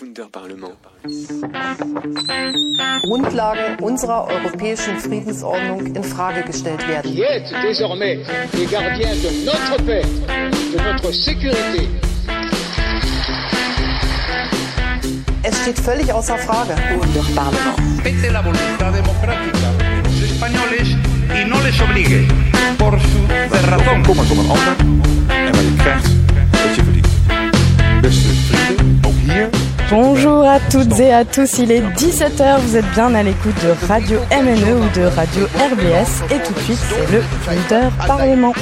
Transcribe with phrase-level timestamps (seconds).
[0.00, 0.76] Wunderparlement.
[3.02, 7.10] Grundlagen unserer europäischen Friedensordnung in Frage gestellt werden.
[7.10, 8.18] qui êtes désormais
[8.54, 10.02] les gardiens de notre paix,
[10.72, 11.88] de notre sécurité.
[15.42, 16.74] Es steht völlig außer Frage.
[18.08, 20.88] respete la voluntad democrática de los españoles
[21.34, 22.28] y no les obligue
[22.78, 23.18] por su
[23.66, 24.02] razón.
[24.04, 24.76] Kom maar tot een ander
[25.46, 26.08] en waar je krijgt
[26.50, 27.08] wat je verdient.
[28.00, 29.57] Beste vrienden, ook hier
[29.90, 33.86] Bonjour à toutes et à tous, il est 17h, vous êtes bien à l'écoute de
[33.86, 38.52] Radio MNE ou de Radio RBS et tout de suite c'est le Wonder Parlement.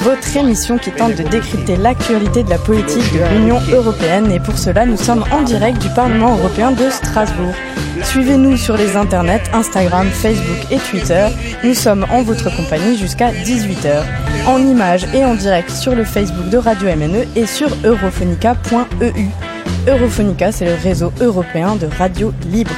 [0.00, 4.56] Votre émission qui tente de décrypter l'actualité de la politique de l'Union Européenne et pour
[4.56, 7.54] cela nous sommes en direct du Parlement Européen de Strasbourg.
[8.02, 11.28] Suivez-nous sur les internets Instagram, Facebook et Twitter.
[11.62, 14.02] Nous sommes en votre compagnie jusqu'à 18h,
[14.46, 19.28] en images et en direct sur le Facebook de Radio MNE et sur europhonica.eu.
[19.88, 22.70] Europhonica, c'est le réseau européen de radio libre.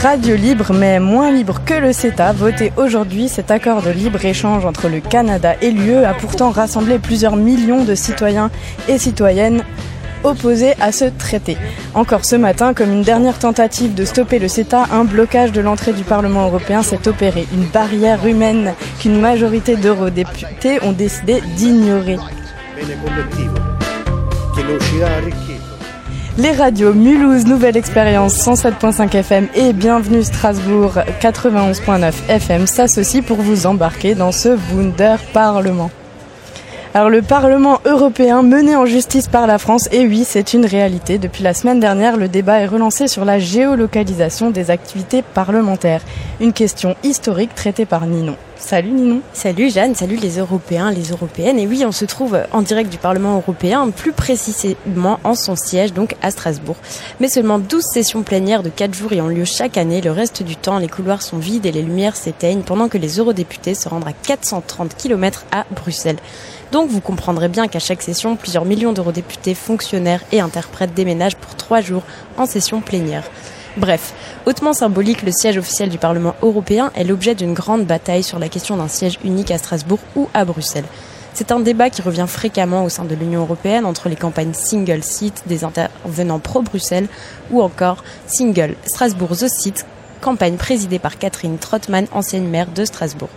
[0.00, 4.88] Radio libre, mais moins libre que le CETA, voté aujourd'hui, cet accord de libre-échange entre
[4.88, 8.50] le Canada et l'UE a pourtant rassemblé plusieurs millions de citoyens
[8.88, 9.62] et citoyennes
[10.24, 11.56] opposés à ce traité.
[11.94, 15.92] Encore ce matin, comme une dernière tentative de stopper le CETA, un blocage de l'entrée
[15.92, 22.18] du Parlement européen s'est opéré, une barrière humaine qu'une majorité d'eurodéputés ont décidé d'ignorer.
[26.38, 33.66] Les radios Mulhouse, Nouvelle Expérience 107.5 FM et Bienvenue Strasbourg 91.9 FM s'associent pour vous
[33.66, 35.90] embarquer dans ce Wunder Parlement.
[36.92, 41.18] Alors le Parlement européen mené en justice par la France, et oui, c'est une réalité.
[41.18, 46.02] Depuis la semaine dernière, le débat est relancé sur la géolocalisation des activités parlementaires.
[46.40, 48.34] Une question historique traitée par Ninon.
[48.56, 49.20] Salut Ninon.
[49.32, 51.60] Salut Jeanne, salut les Européens, les Européennes.
[51.60, 55.94] Et oui, on se trouve en direct du Parlement européen, plus précisément en son siège,
[55.94, 56.76] donc à Strasbourg.
[57.20, 60.00] Mais seulement 12 sessions plénières de 4 jours y ont lieu chaque année.
[60.00, 63.18] Le reste du temps, les couloirs sont vides et les lumières s'éteignent pendant que les
[63.18, 66.18] eurodéputés se rendent à 430 km à Bruxelles.
[66.72, 71.56] Donc vous comprendrez bien qu'à chaque session, plusieurs millions d'eurodéputés, fonctionnaires et interprètes déménagent pour
[71.56, 72.02] 3 jours
[72.36, 73.24] en session plénière.
[73.76, 74.14] Bref,
[74.46, 78.48] hautement symbolique, le siège officiel du Parlement européen est l'objet d'une grande bataille sur la
[78.48, 80.84] question d'un siège unique à Strasbourg ou à Bruxelles.
[81.34, 85.02] C'est un débat qui revient fréquemment au sein de l'Union européenne entre les campagnes single
[85.02, 87.08] seat des intervenants pro-Bruxelles
[87.50, 89.86] ou encore single Strasbourg the seat,
[90.20, 93.30] campagne présidée par Catherine Trottmann, ancienne maire de Strasbourg.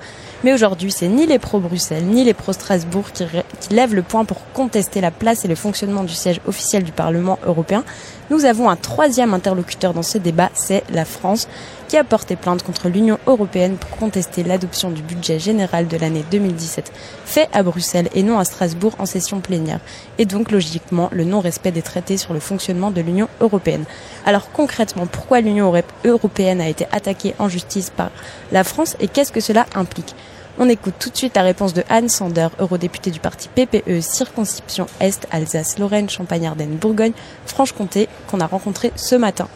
[0.44, 3.24] Mais aujourd'hui, c'est ni les pro-Bruxelles ni les pro-Strasbourg qui,
[3.62, 6.92] qui lèvent le point pour contester la place et le fonctionnement du siège officiel du
[6.92, 7.86] Parlement européen.
[8.30, 11.48] Nous avons un troisième interlocuteur dans ce débat, c'est la France,
[11.88, 16.26] qui a porté plainte contre l'Union européenne pour contester l'adoption du budget général de l'année
[16.31, 16.92] 2017,
[17.25, 19.80] fait à Bruxelles et non à Strasbourg en session plénière,
[20.18, 23.86] et donc logiquement le non-respect des traités sur le fonctionnement de l'Union européenne.
[24.25, 25.72] Alors concrètement, pourquoi l'Union
[26.04, 28.10] européenne a été attaquée en justice par
[28.52, 30.16] la France et qu'est-ce que cela implique?
[30.59, 34.88] On écoute tout de suite la réponse de Anne Sander, eurodéputée du parti PPE, circonscription
[35.00, 37.14] Est, Alsace, Lorraine, Champagne-Ardenne, Bourgogne,
[37.46, 39.47] Franche-Comté, qu'on a rencontré ce matin.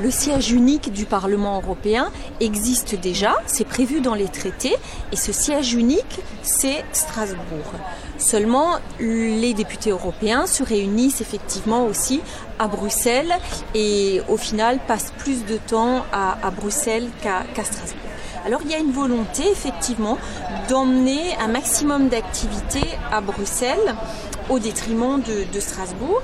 [0.00, 2.10] Le siège unique du Parlement européen
[2.40, 4.74] existe déjà, c'est prévu dans les traités,
[5.12, 7.72] et ce siège unique, c'est Strasbourg.
[8.18, 12.20] Seulement, les députés européens se réunissent effectivement aussi
[12.58, 13.34] à Bruxelles
[13.74, 18.03] et au final passent plus de temps à, Bruxelles qu'à qu Strasbourg.
[18.44, 20.18] Alors il y a une volonté effectivement
[20.68, 23.94] d'emmener un maximum d'activités à Bruxelles
[24.50, 26.22] au détriment de, Strasbourg.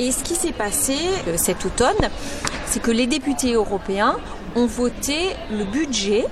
[0.00, 0.96] Et ce qui s'est passé
[1.28, 2.08] euh, cet automne,
[2.66, 4.16] c'est que les députés européens
[4.56, 6.24] ont voté le budget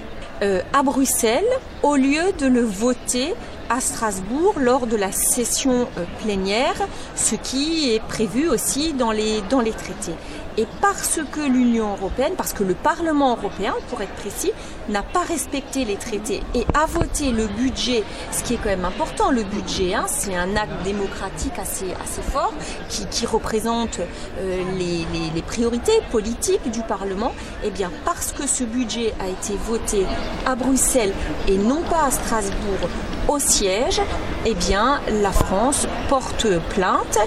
[0.43, 1.45] euh, à Bruxelles
[1.85, 3.35] au lieu de le voter
[3.71, 6.75] à Strasbourg lors de la session euh, plénière,
[7.15, 10.17] ce qui est prévu aussi dans les traités.
[10.59, 14.53] Et parce que l'Union européenne, parce que le Parlement européen, pour être précis,
[14.89, 18.85] n'a pas respecté les traités et a voté le budget, ce qui est quand même
[18.85, 22.53] important, le budget, hein, c'est un acte démocratique assez, assez fort
[22.89, 24.01] qui, représente
[24.41, 27.33] euh, les, priorités politiques du Parlement,
[27.65, 30.07] et bien parce que ce budget a été voté
[30.47, 31.13] à Bruxelles
[31.49, 32.89] et non pas à Strasbourg
[33.29, 34.01] au siège,
[34.47, 37.19] eh bien la France porte plainte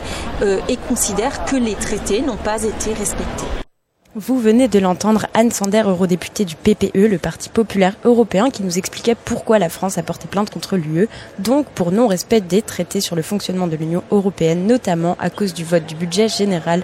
[0.41, 3.64] euh, et considère que les traités n'ont pas été respectés.
[4.17, 8.77] Vous venez de l'entendre, Anne Sander, eurodéputée du PPE, le Parti populaire européen, qui nous
[8.77, 11.09] expliquait pourquoi la France a porté plainte contre l'UE,
[11.39, 15.65] donc pour non-respect des traités sur le fonctionnement de l'Union européenne, notamment à cause du
[15.65, 16.83] vote du budget général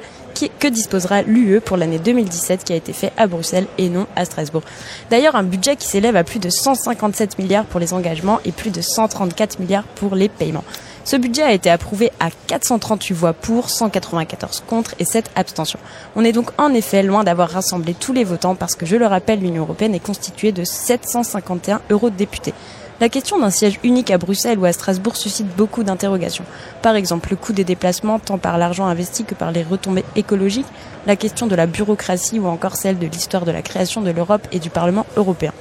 [0.59, 4.25] que disposera l'UE pour l'année 2017 qui a été fait à Bruxelles et non à
[4.25, 4.63] Strasbourg?
[5.09, 8.71] D'ailleurs, un budget qui s'élève à plus de 157 milliards pour les engagements et plus
[8.71, 10.65] de 134 milliards pour les paiements.
[11.03, 15.79] Ce budget a été approuvé à 438 voix pour, 194 contre et 7 abstentions.
[16.15, 19.07] On est donc en effet loin d'avoir rassemblé tous les votants parce que, je le
[19.07, 22.53] rappelle, l'Union européenne est constituée de 751 eurodéputés.
[22.99, 26.45] La question d'un siège unique à Bruxelles ou à Strasbourg suscite beaucoup d'interrogations.
[26.83, 30.67] Par exemple, le coût des déplacements, tant par l'argent investi que par les retombées écologiques,
[31.07, 34.47] la question de la bureaucratie ou encore celle de l'histoire de la création de l'Europe
[34.51, 35.51] et du Parlement européen.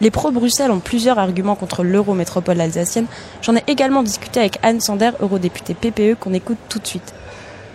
[0.00, 3.06] Les pro-Bruxelles ont plusieurs arguments contre l'euro-métropole alsacienne.
[3.42, 7.14] J'en ai également discuté avec Anne Sander, eurodéputée PPE, qu'on écoute tout de suite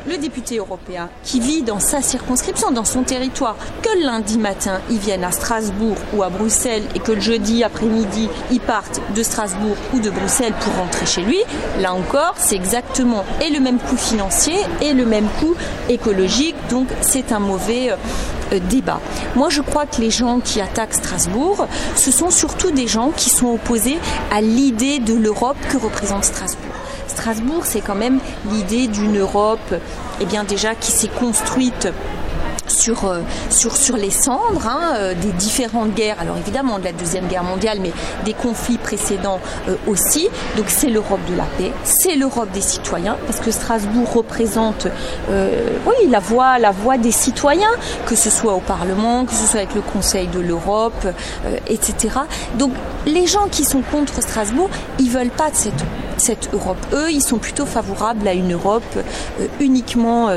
[0.08, 4.82] le député européen qui vit dans sa circonscription, dans son territoire, que le lundi matin
[4.90, 9.24] il vienne à Strasbourg ou à Bruxelles et que le jeudi après-midi il parte de
[9.24, 11.40] Strasbourg ou de Bruxelles pour rentrer chez lui,
[11.80, 15.56] là encore c'est exactement et le même coût financier et le même coût
[15.90, 19.00] écologique, donc c'est un mauvais euh, débat.
[19.36, 23.30] Moi, je crois que les gens qui attaquent Strasbourg, ce sont surtout des gens qui
[23.30, 23.98] sont opposés
[24.32, 26.83] à l'idée de l'Europe que représente Strasbourg.
[27.14, 28.20] Strasbourg, c'est quand même
[28.52, 29.74] l'idée d'une Europe,
[30.20, 31.88] eh déjà qui s'est construite
[32.68, 33.22] sur, euh,
[33.98, 37.92] les cendres hein, euh, des différentes guerres, alors évidemment de la Deuxième Guerre mondiale, mais
[38.26, 39.40] des conflits précédents
[39.70, 40.28] euh, aussi.
[40.58, 44.88] Donc c'est l'Europe de la paix, c'est l'Europe des citoyens, parce que Strasbourg représente
[45.30, 47.72] oui, la, voix, la voix des citoyens,
[48.06, 51.08] que ce soit au Parlement, que ce soit avec le Conseil de l'Europe,
[51.68, 52.20] etc.
[52.58, 52.74] Donc
[53.06, 54.70] les gens qui sont contre Strasbourg,
[55.00, 55.84] ils veulent pas de cette
[56.24, 56.78] cette Europe.
[56.94, 58.84] Eux, ils sont plutôt favorables à une Europe
[59.60, 60.30] uniquement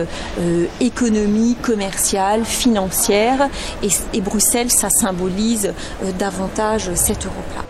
[0.80, 3.48] économique, commerciale financière.
[4.12, 5.72] Et, Bruxelles, ça symbolise
[6.02, 7.62] euh, davantage cette Europe-là.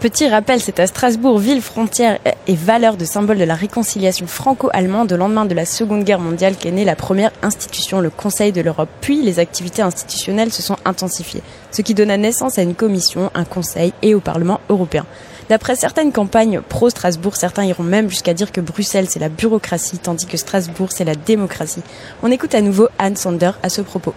[0.00, 5.12] Petit rappel, c'est à Strasbourg, ville frontière et valeur de symbole de la réconciliation franco-allemande
[5.12, 8.62] au lendemain de la Seconde Guerre mondiale qu'est née la première institution, le Conseil de
[8.62, 8.88] l'Europe.
[9.02, 13.44] Puis les activités institutionnelles se sont intensifiées, ce qui donna naissance à une commission, un
[13.44, 15.04] conseil et au Parlement européen.
[15.50, 20.26] D'après certaines campagnes pro-Strasbourg, certains iront même jusqu'à dire que Bruxelles c'est la bureaucratie, tandis
[20.26, 21.82] que Strasbourg c'est la démocratie.
[22.22, 24.14] On écoute à nouveau Anne Sander à ce propos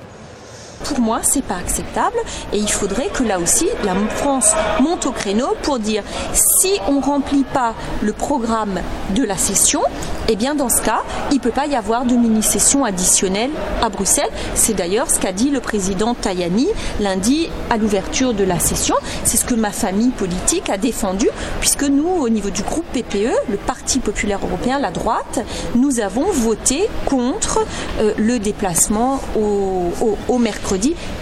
[0.83, 2.17] pour moi, c'est pas acceptable
[2.51, 6.03] et il faudrait que là aussi, la France monte au créneau pour dire
[6.33, 8.79] si on remplit pas le programme
[9.15, 9.81] de la session,
[10.29, 11.01] eh bien dans ce cas,
[11.31, 13.51] il peut pas y avoir de mini-session additionnelle
[13.81, 14.29] à Bruxelles.
[14.55, 16.67] C'est d'ailleurs ce qu'a dit le président Tajani
[16.99, 18.95] lundi à l'ouverture de la session.
[19.23, 21.27] C'est ce que ma famille politique a défendu,
[21.59, 25.39] puisque nous, au niveau du groupe PPE, le Parti populaire européen, la droite,
[25.75, 27.59] nous avons voté contre
[27.99, 29.91] euh, le déplacement au,
[30.27, 30.72] au mercredi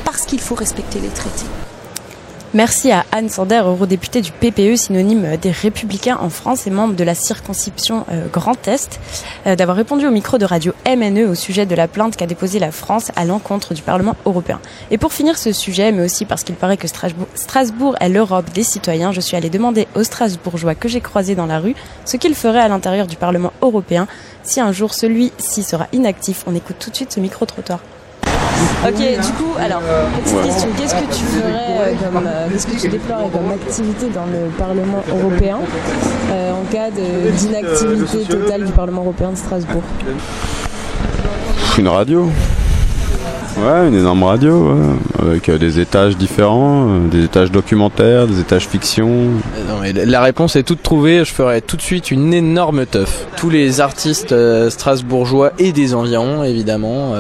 [0.06, 1.46] parce qu'il faut respecter les traités.
[2.54, 7.04] Merci à Anne Sander, eurodéputée du PPE, synonyme des Républicains en France et membre de
[7.06, 9.00] la circonscription euh, Grand Est,
[9.48, 12.60] euh, d'avoir répondu au micro de radio MNE au sujet de la plainte qu'a déposée
[12.60, 14.60] la France à l'encontre du Parlement européen.
[14.90, 18.52] Et pour finir ce sujet, mais aussi parce qu'il paraît que Strasbourg, Strasbourg est l'Europe
[18.54, 22.18] des citoyens, je suis allée demander aux Strasbourgeois que j'ai croisés dans la rue ce
[22.18, 24.08] qu'ils feraient à l'intérieur du Parlement européen
[24.44, 26.44] si un jour celui-ci sera inactif.
[26.48, 27.80] On écoute tout de suite ce micro-trottoir.
[28.88, 29.82] Ok, du coup, alors,
[30.24, 34.08] petite question, qu'est-ce que tu ferais euh, comme, euh, qu'est-ce que tu déploierais comme activité
[34.10, 35.60] dans le Parlement européen
[36.32, 39.84] euh, en cas d'inactivité totale du Parlement européen de Strasbourg?
[41.78, 42.30] Une radio
[43.58, 44.78] Ouais, une énorme radio,
[45.22, 49.10] avec euh, des étages différents, euh, des étages documentaires, des étages fiction.
[49.10, 52.86] Euh, non, mais la réponse est toute trouvée, je ferai tout de suite une énorme
[52.86, 53.26] teuf.
[53.36, 54.34] Tous les artistes
[54.70, 57.14] strasbourgeois et des environs, évidemment,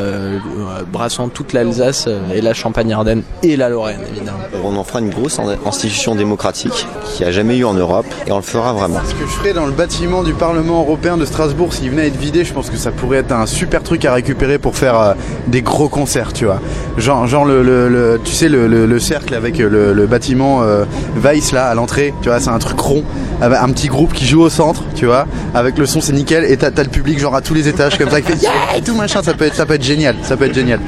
[0.92, 4.38] brassant toute l'Alsace et la Champagne-Ardenne et la Lorraine, évidemment.
[4.64, 8.38] On en fera une grosse institution démocratique qui a jamais eu en Europe et on
[8.38, 9.00] le fera vraiment.
[9.04, 12.06] Ce que je ferais dans le bâtiment du Parlement européen de Strasbourg, s'il venait à
[12.06, 15.16] être vidé, je pense que ça pourrait être un super truc à récupérer pour faire
[15.48, 16.60] des gros concerts tu vois.
[16.98, 20.86] Genre, genre le, tu sais, le, cercle avec le, bâtiment euh,
[21.16, 23.04] Weiss là à l'entrée, tu vois, c'est un truc rond,
[23.42, 26.44] avec un petit groupe qui joue au centre, tu vois, avec le son c'est nickel,
[26.46, 28.82] et t'as le public genre à tous les étages comme ça qui fait yeah et
[28.82, 30.80] tout machin, ça peut être, ça peut être génial, ça peut être génial.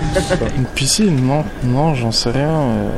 [0.58, 2.50] Une piscine, non, non, j'en sais rien.
[2.50, 2.90] Euh,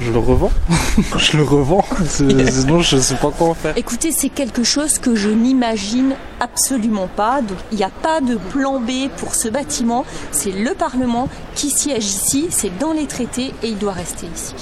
[0.00, 0.52] je le revends,
[1.16, 1.84] je le revends.
[2.06, 3.74] Sinon, je sais pas quoi faire.
[3.76, 7.40] Écoutez, c'est quelque chose que je n'imagine absolument pas.
[7.40, 10.04] Donc, il n'y a pas de plan B pour ce bâtiment.
[10.30, 14.54] C'est le Parlement qui siège ici, c'est dans les traités et il doit rester ici.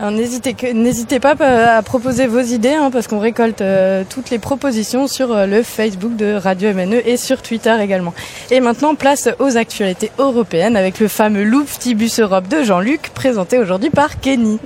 [0.00, 5.32] N'hésitez pas à proposer vos idées hein, parce qu'on récolte euh, toutes les propositions sur
[5.32, 8.12] euh, le Facebook de Radio MNE et sur Twitter également.
[8.50, 13.90] Et maintenant, place aux actualités européennes avec le fameux Louftibus Europe de Jean-Luc présenté aujourd'hui
[13.90, 14.58] par Kenny.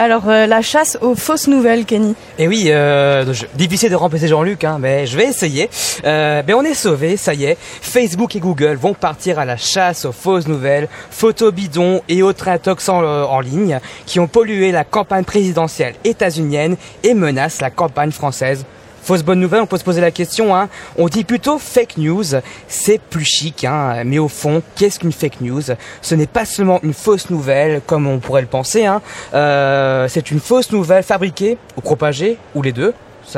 [0.00, 2.14] Alors, euh, la chasse aux fausses nouvelles, Kenny.
[2.38, 5.68] Eh oui, euh, difficile de remplacer Jean-Luc, hein, mais je vais essayer.
[6.06, 7.58] Euh, mais on est sauvé, ça y est.
[7.60, 12.48] Facebook et Google vont partir à la chasse aux fausses nouvelles, photos bidons et autres
[12.48, 17.68] intox en, euh, en ligne qui ont pollué la campagne présidentielle états-unienne et menacent la
[17.68, 18.64] campagne française.
[19.02, 20.54] Fausse bonne nouvelle, on peut se poser la question.
[20.54, 20.68] Hein.
[20.96, 22.24] On dit plutôt fake news,
[22.68, 23.64] c'est plus chic.
[23.64, 24.02] Hein.
[24.04, 25.62] Mais au fond, qu'est-ce qu'une fake news?
[26.02, 28.86] Ce n'est pas seulement une fausse nouvelle, comme on pourrait le penser.
[28.86, 29.02] Hein.
[29.34, 32.94] Euh, c'est une fausse nouvelle fabriquée ou propagée, ou les deux.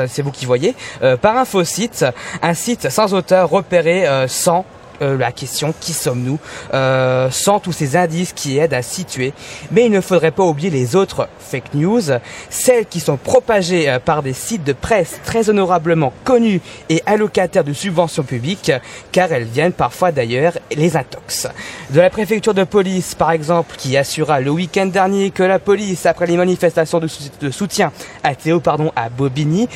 [0.07, 2.05] C'est vous qui voyez, euh, par un faux site,
[2.41, 4.65] un site sans auteur repéré euh, sans
[5.01, 6.39] euh, la question qui sommes-nous
[6.73, 9.33] euh, sans tous ces indices qui aident à situer.
[9.71, 12.01] Mais il ne faudrait pas oublier les autres fake news,
[12.49, 17.63] celles qui sont propagées euh, par des sites de presse très honorablement connus et allocataires
[17.63, 18.71] de subventions publiques,
[19.11, 21.47] car elles viennent parfois d'ailleurs les intox.
[21.89, 26.05] De la préfecture de police, par exemple, qui assura le week-end dernier que la police,
[26.05, 27.91] après les manifestations de, soutien
[28.23, 29.67] à Théo pardon, à Bobigny,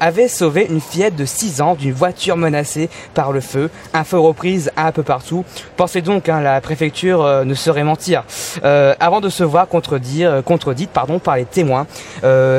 [0.00, 4.18] avait sauvé une fillette de 6 ans d'une voiture menacée par le feu, un feu
[4.18, 5.44] repris un peu partout.
[5.76, 8.24] Pensez donc, hein, la préfecture euh, ne saurait mentir.
[8.64, 11.86] Euh, avant de se voir contredire, euh, contredite pardon, par les témoins,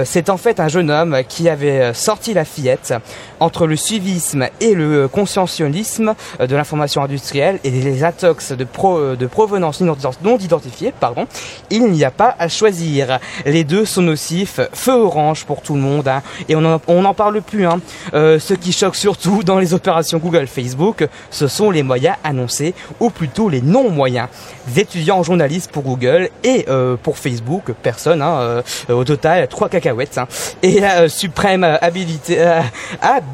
[0.06, 2.94] c'est en fait un jeune homme qui avait sorti la fillette
[3.42, 9.28] entre le suivisme et le conscientionnisme de l'information industrielle et les intox de, pro, de
[9.28, 10.94] provenance non identifiée.
[10.98, 11.28] Pardon,
[11.70, 13.20] il n'y a pas à choisir.
[13.46, 16.62] Les deux sont nocifs, feu orange pour tout le monde, hein, et on
[17.02, 17.66] n'en parle plus.
[17.66, 17.82] Hein.
[18.14, 23.10] ce qui choque surtout dans les opérations Google Facebook, ce sont les moyens annoncés, ou
[23.10, 24.28] plutôt les non-moyens.
[24.68, 29.48] Des étudiants en journalisme pour Google et euh, pour Facebook, personne, hein, euh, au total
[29.48, 30.18] trois cacahuètes.
[30.18, 30.28] Hein.
[30.62, 32.40] Et la euh, suprême habilité,
[33.02, 33.31] habilité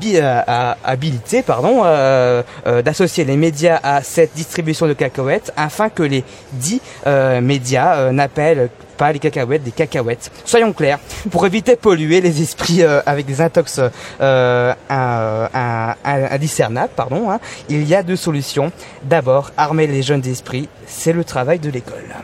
[1.45, 1.83] pardon,
[2.83, 6.23] d'associer les médias à cette distribution de cacahuètes afin que les
[6.53, 6.81] dix
[7.41, 10.31] médias n'appellent pas les cacahuètes, des cacahuètes.
[10.43, 10.99] Soyons clairs,
[11.31, 13.79] pour éviter de polluer les esprits euh, avec des intox
[14.19, 14.73] euh,
[16.03, 17.39] indiscernables, pardon, hein,
[17.69, 18.71] il y a deux solutions.
[19.03, 22.15] D'abord, armer les jeunes d'esprit, c'est le travail de l'école.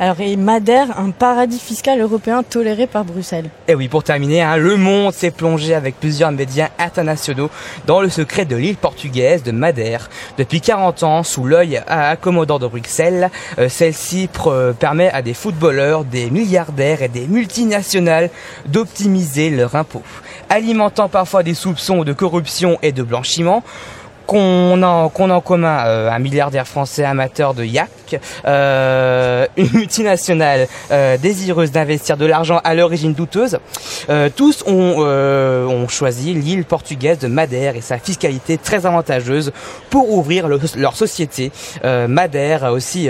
[0.00, 3.50] Alors, et Madère, un paradis fiscal européen toléré par Bruxelles.
[3.66, 7.50] Et oui, pour terminer, hein, le monde s'est plongé avec plusieurs médias internationaux
[7.84, 10.08] dans le secret de l'île portugaise de Madère.
[10.38, 13.28] Depuis 40 ans, sous l'œil accommodant de Bruxelles,
[13.58, 14.28] euh, celle-ci
[14.78, 18.30] permet à des footballeurs, des milliardaires et des multinationales
[18.66, 20.04] d'optimiser leurs impôts,
[20.48, 23.64] alimentant parfois des soupçons de corruption et de blanchiment
[24.28, 30.68] qu'on a, qu'on en commun euh, un milliardaire français amateur de yak, euh, une multinationale
[30.90, 33.58] euh, désireuse d'investir de l'argent à l'origine douteuse.
[34.36, 39.50] tous ont, ont choisi l'île portugaise de Madère et sa fiscalité très avantageuse
[39.88, 41.50] pour ouvrir leur société.
[41.84, 43.08] Madère a aussi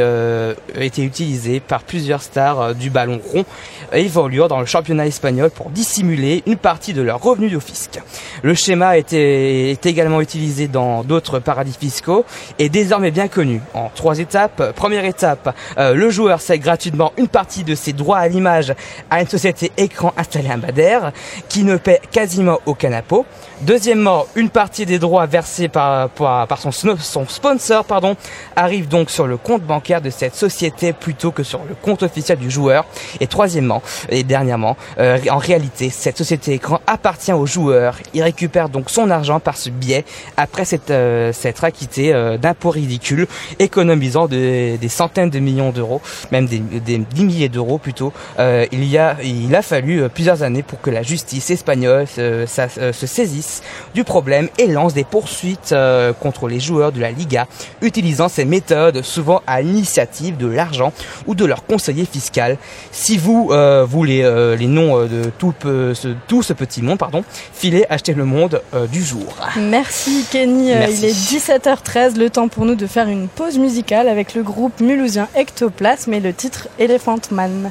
[0.74, 3.44] été utilisée par plusieurs stars du ballon rond
[3.92, 8.00] évoluant dans le championnat espagnol pour dissimuler une partie de leurs revenus au fisc.
[8.42, 12.24] Le schéma était, est également utilisé dans d'autres paradis fiscaux
[12.60, 13.60] est désormais bien connu.
[13.74, 14.72] En trois étapes.
[14.76, 18.74] Première étape, euh, le joueur cède gratuitement une partie de ses droits à l'image
[19.10, 21.12] à une société écran installée à Madère
[21.48, 23.26] qui ne paie quasiment aucun impôt.
[23.62, 28.16] Deuxièmement, une partie des droits versés par, par, son, son, sponsor pardon,
[28.54, 32.38] arrive donc sur le compte bancaire de cette société plutôt que sur le compte officiel
[32.38, 32.84] du joueur.
[33.18, 37.96] Et troisièmement, et dernièrement, euh, en réalité, cette société écran appartient au joueur.
[38.14, 40.04] Il récupère donc son argent par ce biais
[40.36, 43.26] après euh, s'être acquitté euh, d'impôts ridicules,
[43.58, 46.00] économisant des centaines de millions d'euros,
[46.30, 48.12] même des, des, milliers d'euros plutôt.
[48.38, 53.06] Euh, il, y a, il a fallu plusieurs années pour que la justice espagnole se
[53.06, 53.47] saisisse
[53.94, 55.74] du problème et lance des poursuites
[56.20, 57.46] contre les joueurs de la Liga,
[57.82, 60.92] utilisant ces méthodes souvent à l'initiative de l'argent
[61.26, 62.58] ou de leur conseiller fiscal.
[62.92, 63.52] Si vous
[63.86, 64.22] voulez
[64.58, 69.02] les noms de tout, ce, tout ce petit monde, pardon, filez acheter le monde du
[69.02, 69.34] jour.
[69.56, 70.70] Merci Kenny.
[70.70, 74.80] Il est 17h13, le temps pour nous de faire une pause musicale avec le groupe
[74.80, 77.70] mulhousien Ectoplasme et le titre Elephant Man.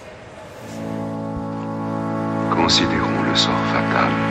[2.55, 4.26] Considérons le sort fatal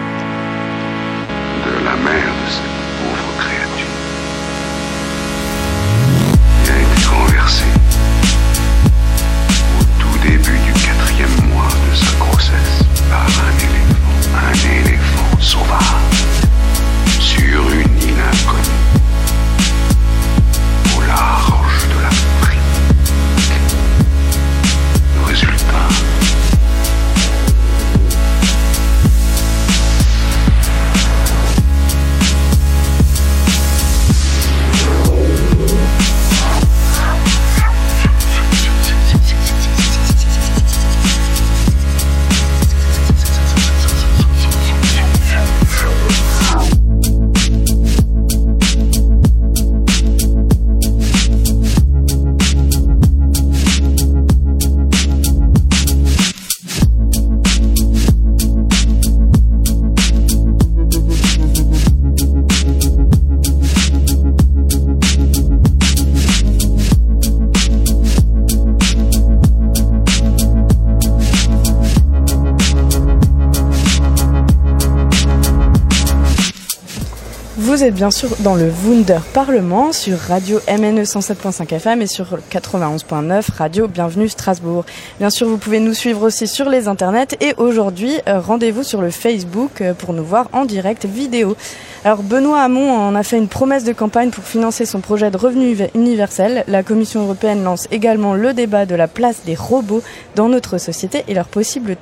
[77.58, 82.36] Vous êtes bien sûr dans le Wunder Parlement sur Radio MNE 107.5 FM et sur
[82.50, 84.84] 91.9 Radio Bienvenue Strasbourg.
[85.18, 89.00] Bien sûr, vous pouvez nous suivre aussi sur les internets et aujourd'hui, euh, rendez-vous sur
[89.00, 91.56] le Facebook euh, pour nous voir en direct vidéo.
[92.04, 95.38] Alors Benoît Hamon en a fait une promesse de campagne pour financer son projet de
[95.38, 96.62] revenu universel.
[96.68, 100.02] La Commission européenne lance également le débat de la place des robots
[100.34, 101.96] dans notre société et leur possible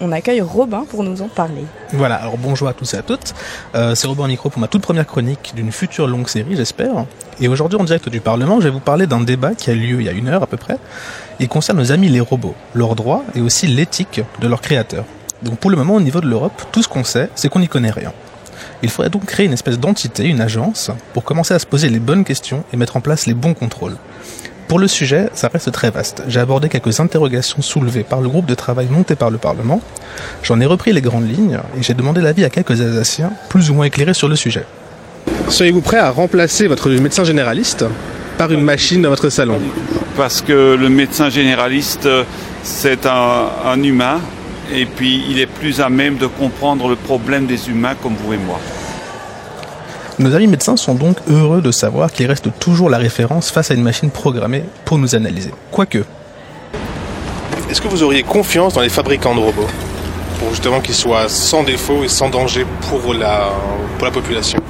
[0.00, 1.64] On accueille Robin pour nous en parler.
[1.92, 3.34] Voilà, alors bonjour à tous et à toutes.
[3.74, 7.04] Euh, c'est Robin Micro pour ma toute première chronique d'une future longue série, j'espère.
[7.40, 10.00] Et aujourd'hui, en direct du Parlement, je vais vous parler d'un débat qui a lieu
[10.00, 10.78] il y a une heure à peu près.
[11.40, 15.04] Il concerne nos amis les robots, leurs droits et aussi l'éthique de leurs créateurs.
[15.42, 17.68] Donc pour le moment, au niveau de l'Europe, tout ce qu'on sait, c'est qu'on n'y
[17.68, 18.12] connaît rien.
[18.82, 21.98] Il faudrait donc créer une espèce d'entité, une agence, pour commencer à se poser les
[21.98, 23.96] bonnes questions et mettre en place les bons contrôles.
[24.68, 26.22] Pour le sujet, ça reste très vaste.
[26.26, 29.80] J'ai abordé quelques interrogations soulevées par le groupe de travail monté par le Parlement.
[30.42, 33.74] J'en ai repris les grandes lignes et j'ai demandé l'avis à quelques Alsaciens plus ou
[33.74, 34.64] moins éclairés sur le sujet.
[35.48, 37.84] Soyez-vous prêt à remplacer votre médecin généraliste
[38.38, 39.58] par une machine dans votre salon?
[40.16, 42.08] Parce que le médecin généraliste,
[42.62, 44.20] c'est un, un humain
[44.72, 48.32] et puis il est plus à même de comprendre le problème des humains comme vous
[48.32, 48.58] et moi.
[50.20, 53.74] Nos amis médecins sont donc heureux de savoir qu'il reste toujours la référence face à
[53.74, 55.50] une machine programmée pour nous analyser.
[55.72, 56.04] Quoique.
[57.68, 59.66] Est-ce que vous auriez confiance dans les fabricants de robots
[60.38, 63.50] Pour justement qu'ils soient sans défaut et sans danger pour la,
[63.98, 64.60] pour la population?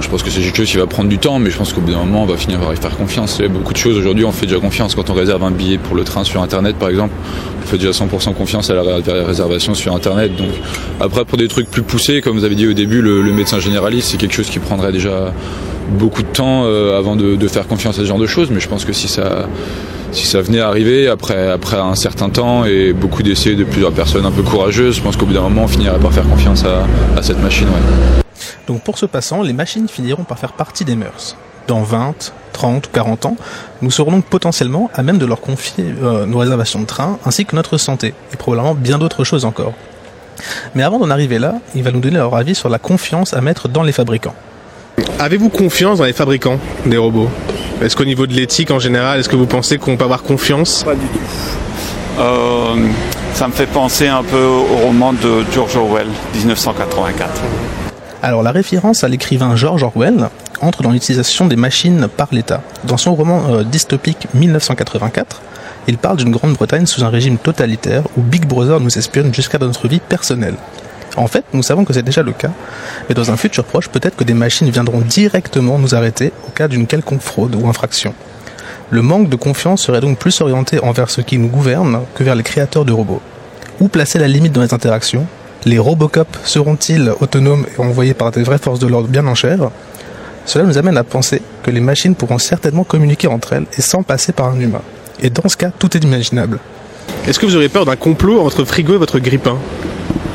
[0.00, 1.80] Je pense que c'est quelque chose qui va prendre du temps, mais je pense qu'au
[1.80, 3.36] bout d'un moment, on va finir par y faire confiance.
[3.38, 4.94] Il y a beaucoup de choses aujourd'hui, on fait déjà confiance.
[4.94, 7.14] Quand on réserve un billet pour le train sur Internet, par exemple,
[7.62, 10.34] on fait déjà 100% confiance à la réservation sur Internet.
[10.36, 10.50] Donc
[11.00, 14.10] après, pour des trucs plus poussés, comme vous avez dit au début, le, médecin généraliste,
[14.10, 15.32] c'est quelque chose qui prendrait déjà
[15.90, 18.50] beaucoup de temps euh, avant de, de, faire confiance à ce genre de choses.
[18.50, 19.46] Mais je pense que si ça
[20.12, 23.92] si ça venait à arriver après, après un certain temps et beaucoup d'essais de plusieurs
[23.92, 26.64] personnes un peu courageuses, je pense qu'au bout d'un moment, on finirait par faire confiance
[26.64, 26.84] à,
[27.16, 27.68] à cette machine.
[27.68, 28.20] Ouais.
[28.66, 31.36] Donc pour ce passant, les machines finiront par faire partie des mœurs.
[31.66, 33.36] Dans 20, 30 ou 40 ans,
[33.82, 37.44] nous serons donc potentiellement à même de leur confier euh, nos réservations de train ainsi
[37.44, 39.74] que notre santé, et probablement bien d'autres choses encore.
[40.74, 43.40] Mais avant d'en arriver là, il va nous donner leur avis sur la confiance à
[43.40, 44.34] mettre dans les fabricants.
[45.18, 47.28] Avez-vous confiance dans les fabricants des robots?
[47.82, 50.82] Est-ce qu'au niveau de l'éthique en général, est-ce que vous pensez qu'on peut avoir confiance?
[50.84, 51.18] Pas du tout.
[52.18, 52.88] Euh,
[53.34, 57.30] ça me fait penser un peu au roman de George Orwell, 1984.
[58.22, 60.28] Alors la référence à l'écrivain George Orwell
[60.60, 62.62] entre dans l'utilisation des machines par l'État.
[62.84, 65.40] Dans son roman euh, dystopique 1984,
[65.88, 69.88] il parle d'une Grande-Bretagne sous un régime totalitaire où Big Brother nous espionne jusqu'à notre
[69.88, 70.56] vie personnelle.
[71.16, 72.50] En fait, nous savons que c'est déjà le cas,
[73.08, 76.68] mais dans un futur proche, peut-être que des machines viendront directement nous arrêter au cas
[76.68, 78.14] d'une quelconque fraude ou infraction.
[78.90, 82.34] Le manque de confiance serait donc plus orienté envers ceux qui nous gouvernent que vers
[82.34, 83.22] les créateurs de robots.
[83.80, 85.26] Où placer la limite dans les interactions?
[85.66, 89.70] Les Robocop seront-ils autonomes et envoyés par des vraies forces de l'ordre bien en chair?
[90.46, 94.02] Cela nous amène à penser que les machines pourront certainement communiquer entre elles et sans
[94.02, 94.82] passer par un humain.
[95.20, 96.58] Et dans ce cas, tout est imaginable.
[97.26, 99.58] Est-ce que vous aurez peur d'un complot entre frigo et votre grippin?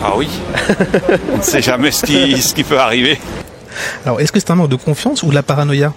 [0.04, 0.30] Ah oui
[1.34, 3.20] On ne sait jamais ce qui, ce qui peut arriver.
[4.06, 5.92] Alors, est-ce que c'est un manque de confiance ou de la paranoïa?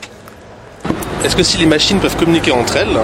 [1.25, 2.97] Est-ce que si les machines peuvent communiquer entre elles,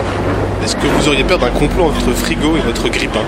[0.64, 3.24] est-ce que vous auriez peur d'un complot entre votre frigo et votre grippin?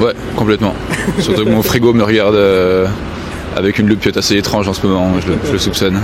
[0.00, 0.74] Ouais, complètement.
[1.18, 2.86] Surtout que mon frigo me regarde euh,
[3.56, 6.00] avec une loupe assez étrange en ce moment, je le, soupçonne.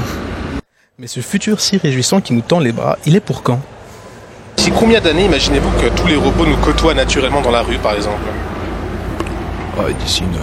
[0.98, 3.60] Mais ce futur si réjouissant qui nous tend les bras, il est pour quand?
[4.56, 7.94] D'ici combien d'années imaginez-vous que tous les robots nous côtoient naturellement dans la rue, par
[7.94, 8.18] exemple?
[10.00, 10.38] D'ici une,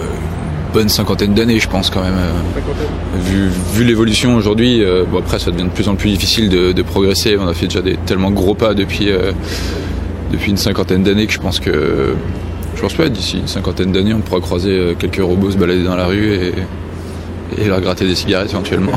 [0.76, 2.18] bonne cinquantaine d'années, je pense quand même.
[3.14, 6.82] vu, vu l'évolution aujourd'hui, euh, bon après ça devient de plus en plus difficile de,
[6.82, 7.38] progresser.
[7.38, 9.32] On a fait déjà des tellement gros pas depuis, euh,
[10.32, 12.14] depuis une cinquantaine d'années que je pense que
[12.76, 15.82] je pense pas, d'ici une cinquantaine d'années, on pourra croiser euh, quelques robots se balader
[15.82, 18.92] dans la rue et, leur gratter des cigarettes éventuellement.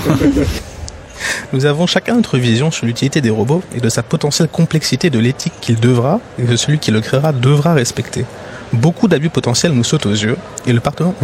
[1.53, 5.17] Nous avons chacun notre vision sur l'utilité des robots et de sa potentielle complexité de
[5.17, 8.25] l'éthique qu'il devra et que celui qui le créera devra respecter.
[8.73, 10.37] Beaucoup d'abus potentiels nous sautent aux yeux
[10.67, 10.79] et le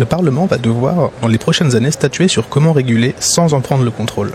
[0.06, 3.92] Parlement va devoir, dans les prochaines années, statuer sur comment réguler sans en prendre le
[3.92, 4.32] contrôle.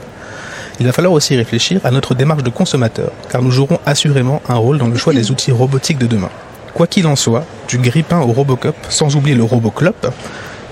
[0.78, 4.56] Il va falloir aussi réfléchir à notre démarche de consommateur, car nous jouerons assurément un
[4.56, 6.30] rôle dans le choix des outils robotiques de demain.
[6.74, 10.06] Quoi qu'il en soit, du grippin au Robocop, sans oublier le Roboclop,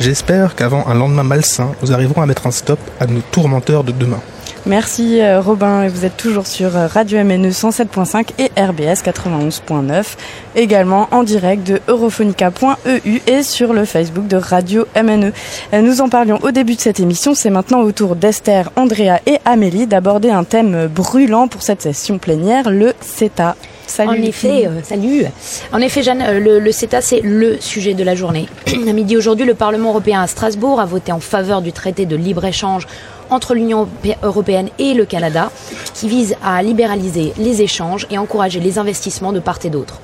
[0.00, 3.92] j'espère qu'avant un lendemain malsain, nous arriverons à mettre un stop à nos tourmenteurs de
[3.92, 4.20] demain.
[4.66, 10.04] Merci euh, Robin, vous êtes toujours sur euh, Radio MNE 107.5 et RBS 91.9,
[10.56, 15.32] également en direct de europhonica.eu et sur le Facebook de Radio MNE.
[15.72, 19.20] Euh, nous en parlions au début de cette émission, c'est maintenant au tour d'Esther, Andrea
[19.26, 23.56] et Amélie d'aborder un thème brûlant pour cette session plénière, le CETA.
[23.88, 24.10] Salut.
[24.10, 25.24] En effet, euh, salut.
[25.72, 28.46] En effet, Jeanne, euh, le, le CETA, c'est le sujet de la journée.
[28.88, 32.14] à midi aujourd'hui, le Parlement européen à Strasbourg a voté en faveur du traité de
[32.14, 32.86] libre-échange
[33.30, 33.88] entre l'Union
[34.22, 35.50] européenne et le Canada,
[35.94, 40.00] qui vise à libéraliser les échanges et encourager les investissements de part et d'autre.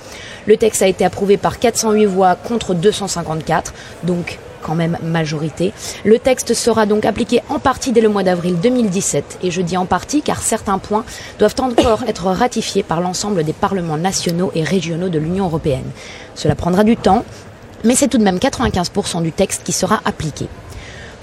[0.47, 5.72] Le texte a été approuvé par 408 voix contre 254, donc quand même majorité.
[6.05, 9.38] Le texte sera donc appliqué en partie dès le mois d'avril 2017.
[9.42, 11.05] Et je dis en partie car certains points
[11.38, 15.90] doivent encore être ratifiés par l'ensemble des parlements nationaux et régionaux de l'Union européenne.
[16.35, 17.24] Cela prendra du temps,
[17.85, 20.48] mais c'est tout de même 95% du texte qui sera appliqué.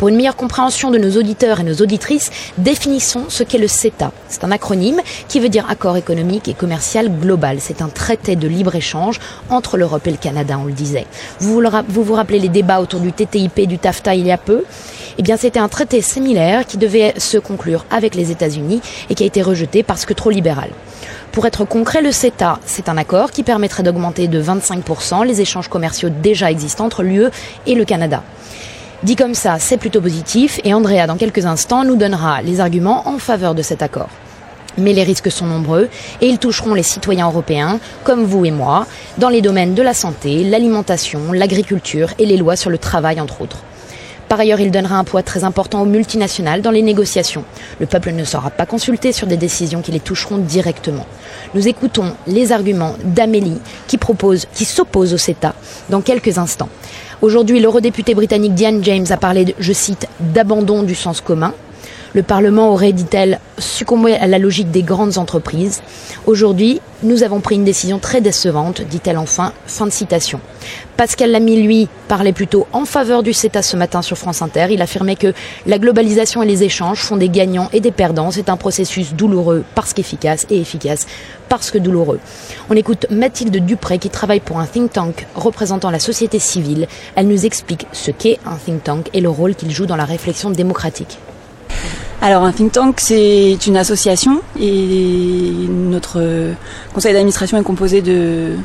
[0.02, 4.12] Pour une meilleure compréhension de nos auditeurs et nos auditrices, définissons ce qu'est le CETA.
[4.30, 7.58] C'est un acronyme qui veut dire Accord économique et commercial global.
[7.60, 9.20] C'est un traité de libre-échange
[9.52, 11.06] entre l'Europe et le Canada, on le disait.
[11.40, 14.64] Vous vous, rappelez les débats autour du TTIP du TAFTA il y a peu?
[15.20, 19.22] Eh bien, c'était un traité similaire qui devait se conclure avec les États-Unis et qui
[19.22, 20.72] a été rejeté parce que trop libéral.
[21.32, 25.68] Pour être concret, le CETA, c'est un accord qui permettrait d'augmenter de 25% les échanges
[25.68, 27.28] commerciaux déjà existants entre l'UE
[27.68, 28.24] et le Canada.
[29.04, 33.08] Dit comme ça, c'est plutôt positif et Andrea, dans quelques instants, nous donnera les arguments
[33.08, 34.10] en faveur de cet accord.
[34.78, 35.90] Mais les risques sont nombreux
[36.22, 38.86] et ils toucheront les citoyens européens, comme vous et moi,
[39.18, 43.42] dans les domaines de la santé, l'alimentation, l'agriculture et les lois sur le travail, entre
[43.42, 43.64] autres.
[44.30, 47.44] Par ailleurs, il donnera un poids très important aux multinationales dans les négociations.
[47.80, 51.08] Le peuple ne sera pas consulté sur des décisions qui les toucheront directement.
[51.56, 55.54] Nous écoutons les arguments d'Amélie qui propose, qui s'oppose au CETA
[55.90, 56.70] dans quelques instants.
[57.22, 61.54] Aujourd'hui, l'eurodéputé britannique Diane James a parlé, je cite, d'abandon du sens commun.
[62.14, 65.82] Le Parlement aurait, dit-elle, succombé à la logique des grandes entreprises.
[66.26, 69.54] Aujourd'hui, nous avons pris une décision très décevante, dit-elle enfin.
[69.66, 70.42] Fin de citation.
[70.98, 74.68] Pascal Lamy, lui, parlait plutôt en faveur du CETA ce matin sur France Inter.
[74.72, 75.34] Il affirmait que
[75.66, 78.32] la globalisation et les échanges font des gagnants et des perdants.
[78.32, 81.08] C'est un processus douloureux parce qu'efficace et efficace
[81.48, 82.20] parce que douloureux.
[82.70, 86.88] On écoute Mathilde Dupré qui travaille pour un think tank représentant la société civile.
[87.16, 90.06] Elle nous explique ce qu'est un think tank et le rôle qu'il joue dans la
[90.06, 91.18] réflexion démocratique.
[92.24, 96.22] Alors un think tank c'est une association et notre
[96.94, 98.58] conseil d'administration est composé de,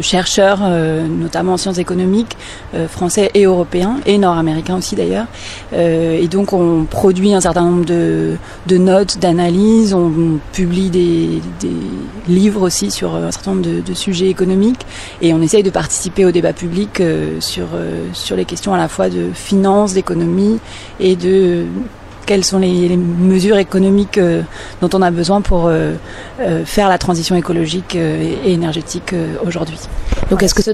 [0.00, 2.38] chercheurs, euh, notamment en sciences économiques,
[2.74, 5.26] euh, français et européens, et nord-américains aussi d'ailleurs.
[5.74, 8.38] Euh, et donc on produit un certain nombre de,
[8.70, 11.42] notes, d'analyses, on publie des,
[12.28, 14.86] livres aussi sur un certain nombre de, de, sujets économiques,
[15.20, 17.02] et on essaye de participer au débat public
[17.40, 17.66] sur,
[18.14, 20.58] sur les questions à la fois de finances, d'économie
[21.00, 21.66] et de
[22.26, 24.42] quelles sont les, les mesures économiques euh,
[24.80, 25.94] dont on a besoin pour euh,
[26.40, 29.14] euh, faire la transition écologique et, énergétique
[29.46, 29.78] aujourd'hui.
[30.30, 30.70] Donc est-ce que ce,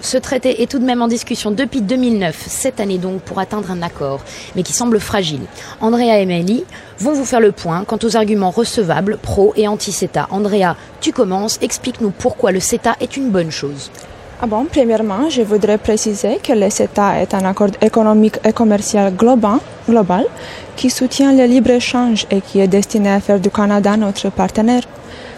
[0.00, 3.70] ce traité est tout de même en discussion depuis 2009, cette année donc, pour atteindre
[3.70, 4.20] un accord,
[4.56, 5.42] mais qui semble fragile
[5.80, 6.64] Andrea et Mélie
[6.98, 10.28] vont vous faire le point quant aux arguments recevables pro et anti-CETA.
[10.30, 13.90] Andrea, tu commences, explique-nous pourquoi le CETA est une bonne chose.
[14.44, 19.14] Ah bon, premièrement, je voudrais préciser que le CETA est un accord économique et commercial
[19.14, 20.24] global, global
[20.74, 24.82] qui soutient le libre-échange et qui est destiné à faire du Canada notre partenaire.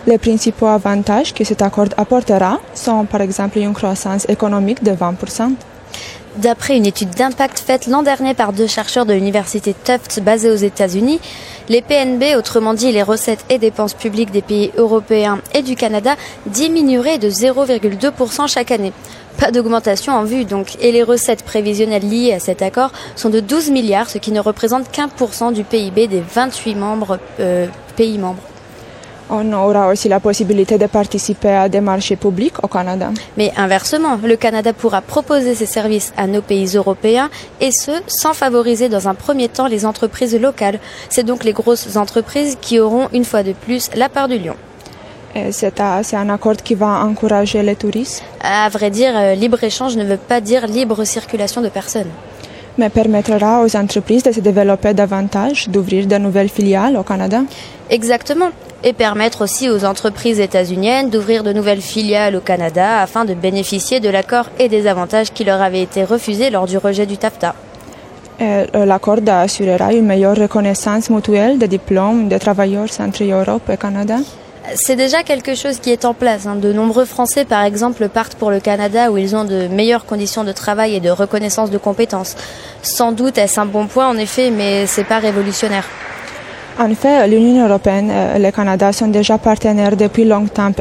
[0.07, 5.53] Les principaux avantages que cet accord apportera sont par exemple une croissance économique de 20%.
[6.37, 10.57] D'après une étude d'impact faite l'an dernier par deux chercheurs de l'université Tufts basée aux
[10.57, 11.21] États-Unis,
[11.69, 16.17] les PNB, autrement dit les recettes et dépenses publiques des pays européens et du Canada,
[16.47, 18.93] diminueraient de 0,2% chaque année.
[19.39, 23.39] Pas d'augmentation en vue donc, et les recettes prévisionnelles liées à cet accord sont de
[23.39, 27.67] 12 milliards, ce qui ne représente qu'un pour cent du PIB des 28 membres, euh,
[27.97, 28.43] pays membres.
[29.31, 33.11] On aura aussi la possibilité de participer à des marchés publics au Canada.
[33.37, 38.35] Mais inversement, le Canada pourra proposer ses services à nos pays européens et ce, sans
[38.35, 40.79] favoriser dans un premier temps les entreprises locales.
[41.09, 44.57] C'est donc les grosses entreprises qui auront une fois de plus la part du lion.
[45.51, 50.17] C'est un accord qui va encourager les touristes À vrai dire, euh, libre-échange ne veut
[50.17, 52.11] pas dire libre circulation de personnes.
[52.77, 57.43] Mais permettra aux entreprises de se développer davantage, d'ouvrir de nouvelles filiales au Canada?
[57.89, 58.51] Exactement.
[58.83, 64.01] Et permettre aussi aux entreprises états-uniennes d'ouvrir de nouvelles filiales au Canada afin de bénéficier
[64.01, 67.55] de l'accord et des avantages qui leur avaient été refusés lors du rejet du TAFTA.
[68.75, 74.17] L'accord assurera une meilleure reconnaissance mutuelle des diplômes des travailleurs entre Europe et Canada?
[74.75, 76.47] C'est déjà quelque chose qui est en place.
[76.47, 80.45] De nombreux Français, par exemple, partent pour le Canada où ils ont de meilleures conditions
[80.45, 82.37] de travail et de reconnaissance de compétences.
[82.83, 85.85] Sans doute est-ce un bon point, en effet, mais c'est pas révolutionnaire.
[86.79, 90.73] En effet, l'Union européenne et le Canada sont déjà partenaires depuis longtemps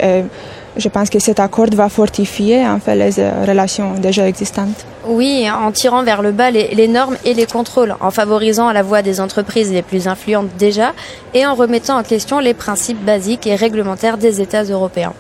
[0.76, 4.86] je pense que cet accord va fortifier en fait les relations déjà existantes.
[5.08, 8.84] Oui, en tirant vers le bas les, les, normes et les contrôles, en favorisant la
[8.84, 10.94] voix des entreprises les plus influentes déjà
[11.34, 15.14] et en remettant en question les principes basiques et réglementaires des États européens.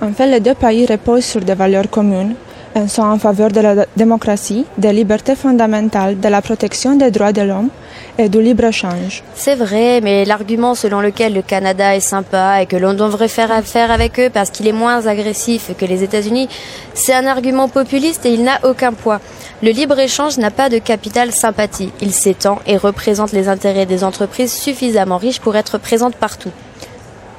[0.00, 2.34] En fait, les deux pays reposent sur des valeurs communes
[2.74, 7.32] et sont en faveur de la démocratie, des libertés fondamentales, de la protection des droits
[7.32, 7.68] de l'homme
[8.18, 9.22] et du libre-échange.
[9.34, 13.50] C'est vrai, mais l'argument selon lequel le Canada est sympa et que l'on devrait faire
[13.52, 16.48] affaire avec eux parce qu'il est moins agressif que les États-Unis,
[16.94, 19.20] c'est un argument populiste et il n'a aucun poids.
[19.62, 21.92] Le libre-échange n'a pas de capital sympathie.
[22.00, 26.50] Il s'étend et représente les intérêts des entreprises suffisamment riches pour être présentes partout.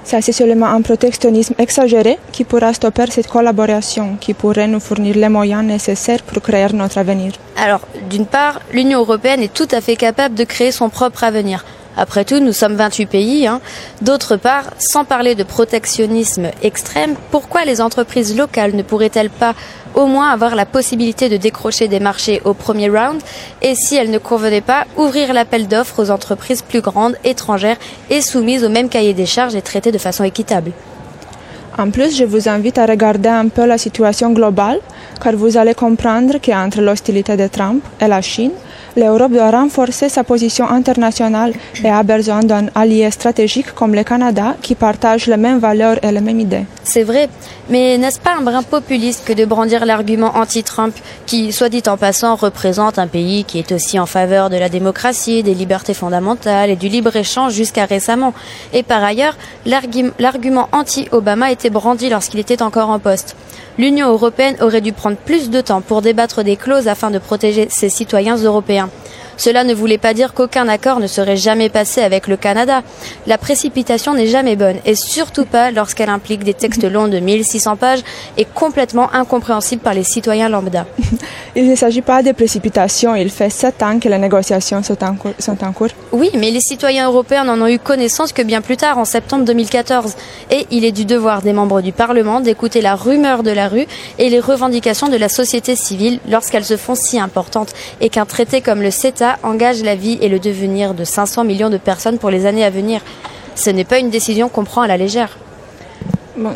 [0.04, 5.16] Ça, c'est seulement un protectionnisme exagéré qui pourra stopper cette collaboration, qui pourrait nous fournir
[5.16, 7.32] les moyens nécessaires pour créer notre avenir.
[7.56, 11.64] Alors, d'une part, l'Union européenne est tout à fait capable de créer son propre avenir.
[11.96, 13.48] Après tout, nous sommes 28 pays.
[13.48, 13.62] Hein.
[14.02, 19.54] D'autre part, sans parler de protectionnisme extrême, pourquoi les entreprises locales ne pourraient-elles pas
[19.94, 23.22] au moins avoir la possibilité de décrocher des marchés au premier round?
[23.62, 27.78] Et si elles ne convenaient pas, ouvrir l'appel d'offres aux entreprises plus grandes, étrangères
[28.10, 30.72] et soumises au même cahier des charges et traitées de façon équitable?
[31.78, 34.80] En plus, je vous invite à regarder un peu la situation globale
[35.24, 38.52] car vous allez comprendre qu'entre l'hostilité de Trump et la Chine,
[38.96, 41.54] l'Europe doit renforcer sa position internationale
[41.84, 46.12] et a besoin d'un allié stratégique comme le Canada qui partage les mêmes valeurs et
[46.12, 46.66] les mêmes idées.
[46.84, 47.30] C'est vrai,
[47.70, 50.94] mais n'est-ce pas un brin populiste que de brandir l'argument anti-Trump
[51.26, 54.70] qui, soit dit en passant, représente un pays qui est aussi en faveur de la
[54.70, 58.34] démocratie, des libertés fondamentales et du libre-échange jusqu'à récemment?
[58.74, 63.36] Et par ailleurs, l'argument anti-Obama était brandi lorsqu'il était encore en poste.
[63.80, 67.68] L'Union européenne aurait dû prendre plus de temps pour débattre des clauses afin de protéger
[67.70, 68.90] ses citoyens européens.
[69.38, 72.84] Cela ne voulait pas dire qu'aucun accord ne serait jamais passé avec le Canada.
[73.28, 77.76] La précipitation n'est jamais bonne, et surtout pas lorsqu'elle implique des textes longs de 1600
[77.78, 78.02] pages
[78.38, 80.86] et complètement incompréhensibles par les citoyens lambda.
[81.56, 85.14] Il ne s'agit pas de précipitation, il fait sept ans que les négociations sont en,
[85.14, 85.90] cours, sont en cours.
[86.12, 89.46] Oui, mais les citoyens européens n'en ont eu connaissance que bien plus tard, en septembre
[89.46, 90.16] 2014.
[90.50, 93.86] Et il est du devoir des membres du Parlement d'écouter la rumeur de la rue
[94.18, 98.62] et les revendications de la société civile lorsqu'elles se font si importantes et qu'un traité
[98.62, 102.30] comme le CETA engage la vie et le devenir de 500 millions de personnes pour
[102.30, 103.02] les années à venir.
[103.56, 105.38] Ce n'est pas une décision qu'on prend à la légère.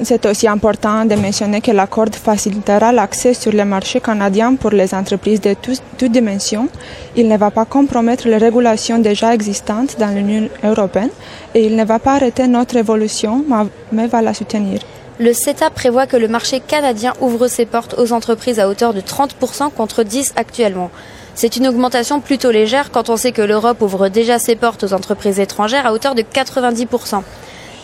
[0.03, 4.93] C'est aussi important de mentionner que l'accord facilitera l'accès sur le marché canadien pour les
[4.95, 6.67] entreprises de toutes dimensions.
[7.15, 11.11] Il ne va pas compromettre les régulations déjà existantes dans l'Union européenne
[11.53, 13.45] et il ne va pas arrêter notre évolution,
[13.91, 14.79] mais va la soutenir.
[15.19, 19.01] Le CETA prévoit que le marché canadien ouvre ses portes aux entreprises à hauteur de
[19.01, 20.89] 30% contre 10 actuellement.
[21.37, 24.93] C'est une augmentation plutôt légère quand on sait que l'Europe ouvre déjà ses portes aux
[24.93, 27.21] entreprises étrangères à hauteur de 90%.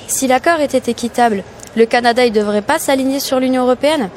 [0.07, 1.43] Si l'accord était équitable,
[1.75, 4.09] le Canada ne devrait pas s'aligner sur l'Union européenne?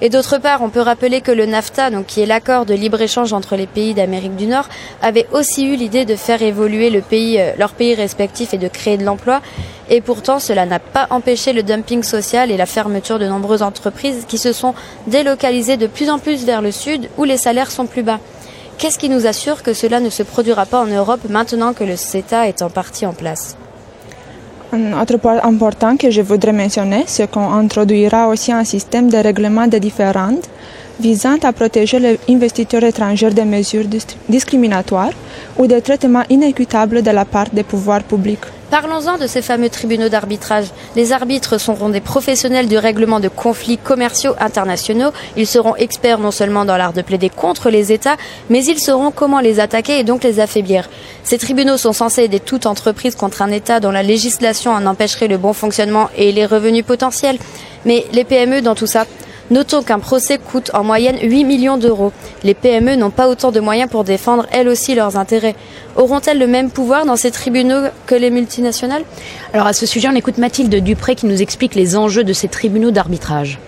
[0.00, 3.54] Et d'autre part, on peut rappeler que le NAFTA, qui est l'accord de libre-échange entre
[3.54, 4.68] les pays d'Amérique du Nord,
[5.00, 9.04] avait aussi eu l'idée de faire évoluer euh, leurs pays respectifs et de créer de
[9.04, 9.42] l'emploi.
[9.90, 14.24] Et pourtant, cela n'a pas empêché le dumping social et la fermeture de nombreuses entreprises
[14.26, 14.74] qui se sont
[15.06, 18.18] délocalisées de plus en plus vers le sud où les salaires sont plus bas.
[18.78, 21.96] Qu'est-ce qui nous assure que cela ne se produira pas en Europe maintenant que le
[21.96, 23.56] CETA est en partie en place?
[24.72, 29.18] Un autre point important que je voudrais mentionner, c'est qu'on introduira aussi un système de
[29.18, 30.48] règlement de différentes
[31.00, 33.86] visant à protéger les investisseurs étrangers des mesures
[34.28, 35.12] discriminatoires
[35.58, 38.46] ou des traitements inéquitables de la part des pouvoirs publics.
[38.72, 40.68] Parlons-en de ces fameux tribunaux d'arbitrage.
[40.96, 45.10] Les arbitres seront des professionnels du règlement de conflits commerciaux internationaux.
[45.36, 48.16] Ils seront experts non seulement dans l'art de plaider contre les États,
[48.48, 50.88] mais ils sauront comment les attaquer et donc les affaiblir.
[51.22, 55.28] Ces tribunaux sont censés aider toute entreprise contre un État dont la législation en empêcherait
[55.28, 57.36] le bon fonctionnement et les revenus potentiels.
[57.84, 59.04] Mais les PME dans tout ça,
[59.52, 62.10] Notons qu'un procès coûte en moyenne 8 millions d'euros.
[62.42, 65.54] Les PME n'ont pas autant de moyens pour défendre elles aussi leurs intérêts.
[65.94, 69.04] Auront-elles le même pouvoir dans ces tribunaux que les multinationales?
[69.52, 72.48] Alors à ce sujet, on écoute Mathilde Dupré qui nous explique les enjeux de ces
[72.48, 73.58] tribunaux d'arbitrage.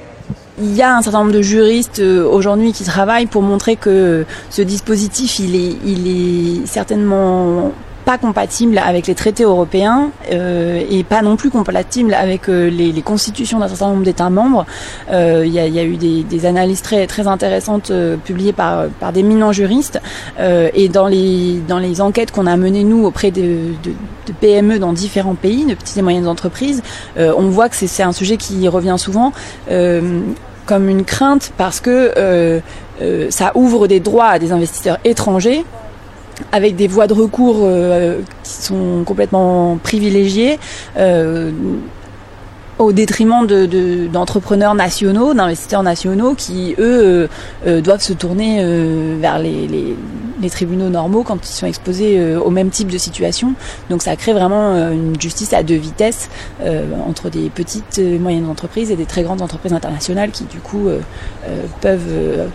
[0.59, 4.25] Il y a un certain nombre de juristes euh, aujourd'hui qui travaillent pour montrer que
[4.49, 7.73] ce dispositif, il est, il est certainement
[8.05, 12.93] pas compatible avec les traités européens euh, et pas non plus compatible avec euh, les,
[12.93, 14.67] les, constitutions d'un certain nombre d'États membres.
[15.11, 18.53] Euh, il y, a, y, a, eu des, des, analyses très, très intéressantes euh, publiées
[18.53, 20.01] par, par d'éminents juristes
[20.38, 23.93] euh, et dans les, dans les enquêtes qu'on a menées nous auprès de, de,
[24.27, 26.83] de, PME dans différents pays, de petites et moyennes entreprises,
[27.17, 29.33] on voit que c'est un sujet qui revient souvent
[30.67, 32.61] comme une crainte parce que
[33.31, 35.64] ça ouvre des droits à des investisseurs étrangers
[36.53, 40.59] avec des voies de recours euh, qui sont complètement privilégiées.
[40.97, 41.51] Euh,
[42.81, 47.29] au détriment d'entrepreneurs de, nationaux, d'investisseurs nationaux qui, eux,
[47.68, 48.64] euh, doivent se tourner
[49.20, 49.97] vers les,
[50.51, 53.55] tribunaux normaux quand ils sont exposés au même type de situation.
[53.90, 56.29] Donc ça crée vraiment une justice à deux vitesses
[57.07, 60.88] entre des petites et moyennes entreprises et des très grandes entreprises internationales qui du coup
[61.81, 62.49] peuvent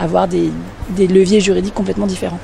[0.00, 0.50] avoir des,
[0.90, 2.40] des leviers juridiques complètement différents.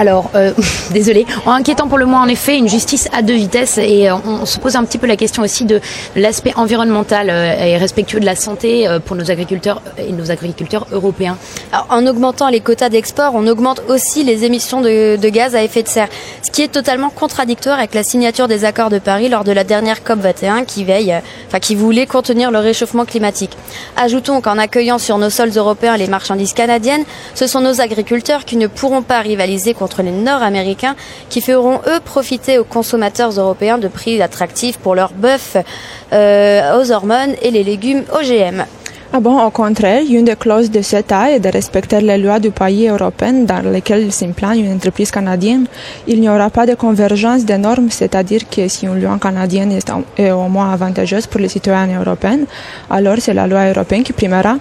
[0.00, 0.52] Alors, euh,
[0.92, 4.46] désolé, inquiétant pour le moins en effet, une justice à deux vitesses et euh, on,
[4.46, 5.78] se pose un petit peu la question aussi de
[6.16, 10.86] l'aspect environnemental euh, et respectueux de la santé euh, pour nos agriculteurs et nos agriculteurs
[10.90, 11.36] européens.
[11.90, 15.82] En augmentant les quotas d'export, on augmente aussi les émissions de, de, gaz à effet
[15.82, 16.08] de serre,
[16.42, 19.64] ce qui est totalement contradictoire avec la signature des accords de Paris lors de la
[19.64, 21.14] dernière COP 21 qui veille,
[21.46, 23.54] enfin qui voulait contenir le réchauffement climatique.
[23.98, 28.56] Ajoutons qu'en accueillant sur nos sols européens les marchandises canadiennes, ce sont nos agriculteurs qui
[28.56, 30.96] ne pourront pas rivaliser contre les Nord-Américains
[31.28, 35.56] qui feront eux profiter aux consommateurs européens de prix attractifs pour leur bœuf
[36.12, 38.64] euh, aux hormones et les légumes OGM.
[39.12, 42.52] Ah bon, au contraire, une des clauses de CETA est de respecter les lois du
[42.52, 45.66] pays européen dans lesquelles s'implante une entreprise canadienne.
[46.06, 49.72] Il n'y aura pas de convergence des normes, c'est-à-dire que si une loi canadienne
[50.16, 52.44] est au moins avantageuse pour les citoyens européens,
[52.88, 54.58] alors c'est la loi européenne qui primera.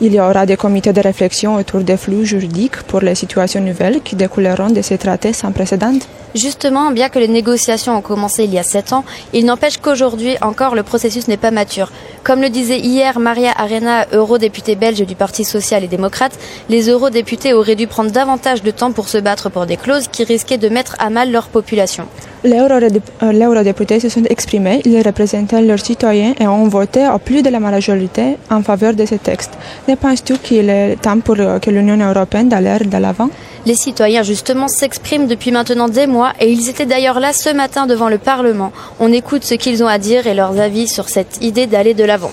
[0.00, 4.00] Il y aura des comités de réflexion autour des flux juridiques pour les situations nouvelles
[4.00, 5.98] qui découleront de ces traités sans précédent.
[6.36, 10.36] Justement, bien que les négociations ont commencé il y a sept ans, il n'empêche qu'aujourd'hui
[10.40, 11.90] encore le processus n'est pas mature.
[12.22, 17.52] Comme le disait hier Maria Arena, eurodéputée belge du Parti social et démocrate, les eurodéputés
[17.52, 20.68] auraient dû prendre davantage de temps pour se battre pour des clauses qui risquaient de
[20.68, 22.06] mettre à mal leur population.
[22.44, 27.50] Les eurodéputés se sont exprimés, ils représentaient leurs citoyens et ont voté au plus de
[27.50, 29.50] la majorité en faveur de ce texte.
[29.88, 33.28] Ne penses-tu qu'il est temps pour que l'Union européenne d'aller de l'avant?
[33.66, 37.86] Les citoyens, justement, s'expriment depuis maintenant des mois et ils étaient d'ailleurs là ce matin
[37.86, 38.70] devant le Parlement.
[39.00, 42.04] On écoute ce qu'ils ont à dire et leurs avis sur cette idée d'aller de
[42.04, 42.30] l'avant.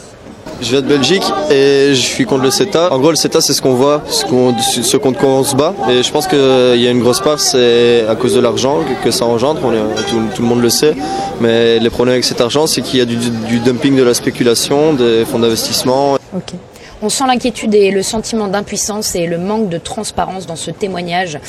[0.61, 2.91] Je viens de Belgique et je suis contre le CETA.
[2.91, 4.53] En gros, le CETA, c'est ce qu'on voit, ce, qu'on,
[4.99, 5.73] contre quoi on se bat.
[5.89, 9.11] Et je pense qu'il y a une grosse part, c'est à cause de l'argent que,
[9.11, 9.59] ça engendre.
[9.61, 10.95] Tout, le monde le sait.
[11.41, 14.13] Mais les problèmes avec cet argent, c'est qu'il y a du, du dumping de la
[14.13, 16.13] spéculation, des fonds d'investissement.
[16.35, 16.53] Ok.
[17.01, 21.39] On sent l'inquiétude et le sentiment d'impuissance et le manque de transparence dans ce témoignage.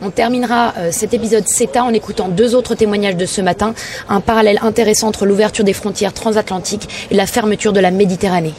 [0.00, 3.74] On terminera euh, cet épisode CETA en écoutant deux autres témoignages de ce matin,
[4.08, 8.54] un parallèle intéressant entre l'ouverture des frontières transatlantiques et la fermeture de la Méditerranée.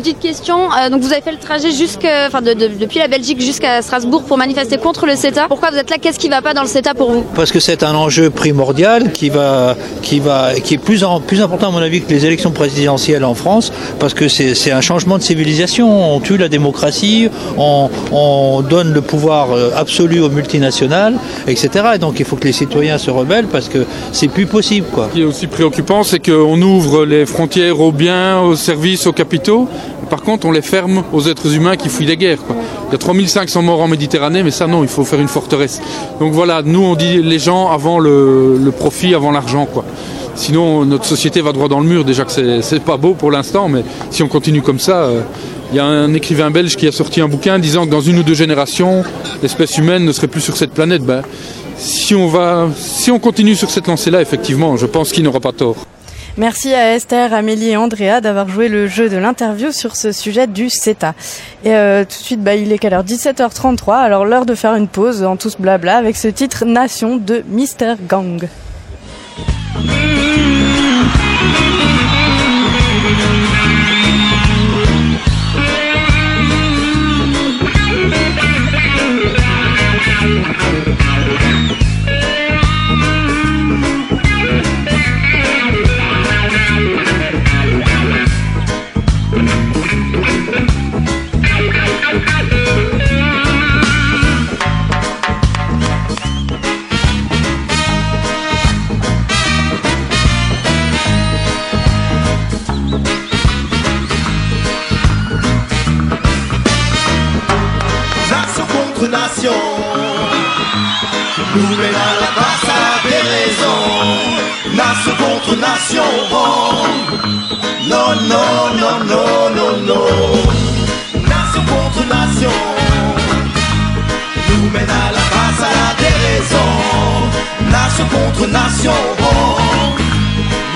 [0.00, 3.06] Petite question, euh, donc vous avez fait le trajet jusque, enfin de, de, depuis la
[3.06, 5.44] Belgique jusqu'à Strasbourg pour manifester contre le CETA.
[5.46, 5.98] Pourquoi vous êtes là?
[6.00, 7.22] Qu'est-ce qui ne va pas dans le CETA pour vous?
[7.34, 11.42] Parce que c'est un enjeu primordial qui va, qui va, qui est plus, en, plus
[11.42, 15.18] important à mon avis que les élections présidentielles en France, parce que c'est un changement
[15.18, 16.14] de civilisation.
[16.14, 21.68] On tue la démocratie, on, on donne le pouvoir euh, absolu aux multinationales, etc.
[21.96, 24.86] Et donc il faut que les citoyens se rebellent parce que c'est plus possible.
[24.94, 25.08] Quoi.
[25.10, 29.12] Ce qui est aussi préoccupant, c'est qu'on ouvre les frontières aux biens, aux services, aux
[29.12, 29.68] capitaux.
[30.10, 32.42] Par contre, on les ferme aux êtres humains qui fuient les guerres.
[32.88, 35.80] Il y a 3500 morts en Méditerranée, mais ça non, il faut faire une forteresse.
[36.18, 39.68] Donc voilà, nous on dit les gens avant le, profit, avant l'argent.
[40.34, 42.04] Sinon, notre société va droit dans le mur.
[42.04, 45.08] Déjà que c'est pas beau pour l'instant, mais si on continue comme ça,
[45.72, 48.00] il euh, y a un écrivain belge qui a sorti un bouquin disant que dans
[48.00, 49.04] une ou deux générations,
[49.42, 51.02] l'espèce humaine ne serait plus sur cette planète.
[51.02, 51.22] Ben,
[51.76, 55.52] si on va, si on continue sur cette lancée-là, effectivement, je pense qu'il n'aura pas
[55.52, 55.86] tort.
[56.36, 60.46] Merci à Esther, Amélie et Andrea d'avoir joué le jeu de l'interview sur ce sujet
[60.46, 61.14] du CETA.
[61.64, 63.04] Et euh, tout de suite, bah, il est quelle heure?
[63.04, 67.42] 17h33, alors l'heure de faire une pause en tous blabla avec ce titre Nation de
[67.48, 68.48] Mister Gang.
[92.30, 92.59] Nation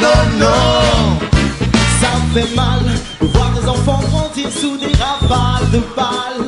[0.01, 1.19] non, non.
[2.01, 2.81] Ça fait mal
[3.21, 6.47] de voir des enfants grandir sous des rafales de balles.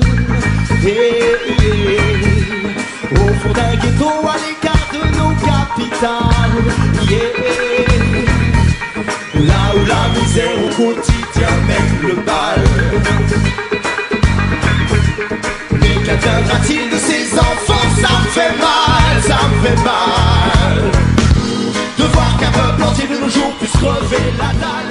[3.13, 6.65] Au fond d'un ghetto à l'écart de nos capitales
[7.09, 7.47] yeah.
[9.35, 12.63] Là où la misère au quotidien mène le bal
[16.05, 17.89] Qu'adviendra-t-il de ces enfants?
[18.01, 20.56] Ça me fait mal, ça me fait mal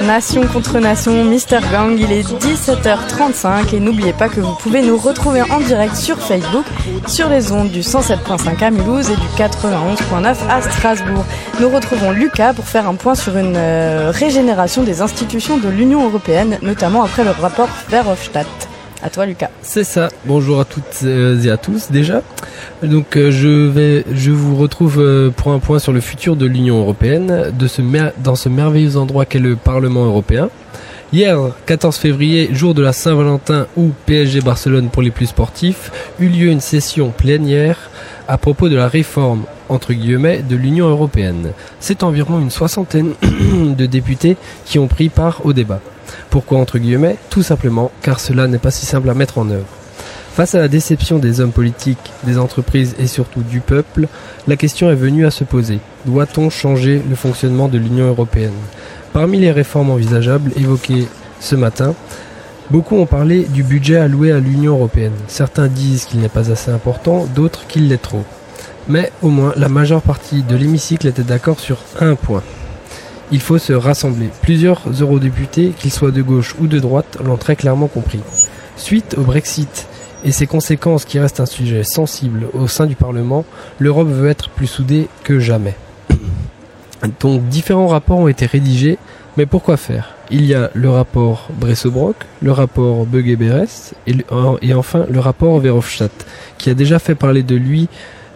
[0.06, 4.98] Nation contre nation, Mister Gang, il est 17h35 et n'oubliez pas que vous pouvez nous
[4.98, 6.66] retrouver en direct sur Facebook,
[7.08, 11.26] sur les ondes du 107.5 à Mulhouse et du 91.9 à Strasbourg.
[11.60, 16.06] Nous retrouvons Lucas pour faire un point sur une euh, régénération des institutions de l'Union
[16.06, 18.48] Européenne, notamment après le rapport Verhofstadt.
[19.02, 19.50] À toi Lucas.
[19.62, 20.10] C'est ça.
[20.26, 22.22] Bonjour à toutes euh, et à tous déjà.
[22.84, 26.46] Donc euh, je vais, je vous retrouve euh, pour un point sur le futur de
[26.46, 27.82] l'Union européenne, de ce
[28.22, 30.50] dans ce merveilleux endroit qu'est le Parlement européen.
[31.14, 36.28] Hier, 14 février, jour de la Saint-Valentin ou PSG Barcelone pour les plus sportifs, eut
[36.28, 37.90] lieu une session plénière
[38.28, 41.52] à propos de la réforme entre guillemets de l'Union européenne.
[41.80, 45.80] C'est environ une soixantaine de députés qui ont pris part au débat.
[46.30, 47.18] Pourquoi entre guillemets?
[47.30, 49.85] Tout simplement car cela n'est pas si simple à mettre en œuvre.
[50.36, 54.10] Face à la déception des hommes politiques, des entreprises et surtout du peuple,
[54.50, 55.80] la question est venue à se poser.
[56.06, 58.52] Doit-on changer le fonctionnement de l'Union européenne?
[59.14, 61.08] Parmi les réformes envisageables évoquées
[61.40, 61.96] ce matin,
[62.70, 65.14] beaucoup ont parlé du budget alloué à l'Union européenne.
[65.30, 68.26] Certains disent qu'il n'est pas assez important, d'autres qu'il l'est trop.
[68.90, 72.44] Mais au moins, la majeure partie de l'hémicycle était d'accord sur un point.
[73.32, 74.28] Il faut se rassembler.
[74.42, 78.20] Plusieurs eurodéputés, qu'ils soient de gauche ou de droite, l'ont très clairement compris.
[78.76, 79.88] Suite au Brexit
[80.24, 83.46] et ses conséquences qui restent un sujet sensible au sein du Parlement,
[83.80, 85.76] l'Europe veut être plus soudée que jamais.
[87.20, 88.98] Donc différents rapports ont été rédigés,
[89.38, 90.16] mais pourquoi faire?
[90.32, 94.16] Il y a le rapport Bressobrock, le rapport Böge-Berès et,
[94.62, 96.26] et enfin le rapport Verhofstadt,
[96.58, 97.90] qui a déjà fait parler de lui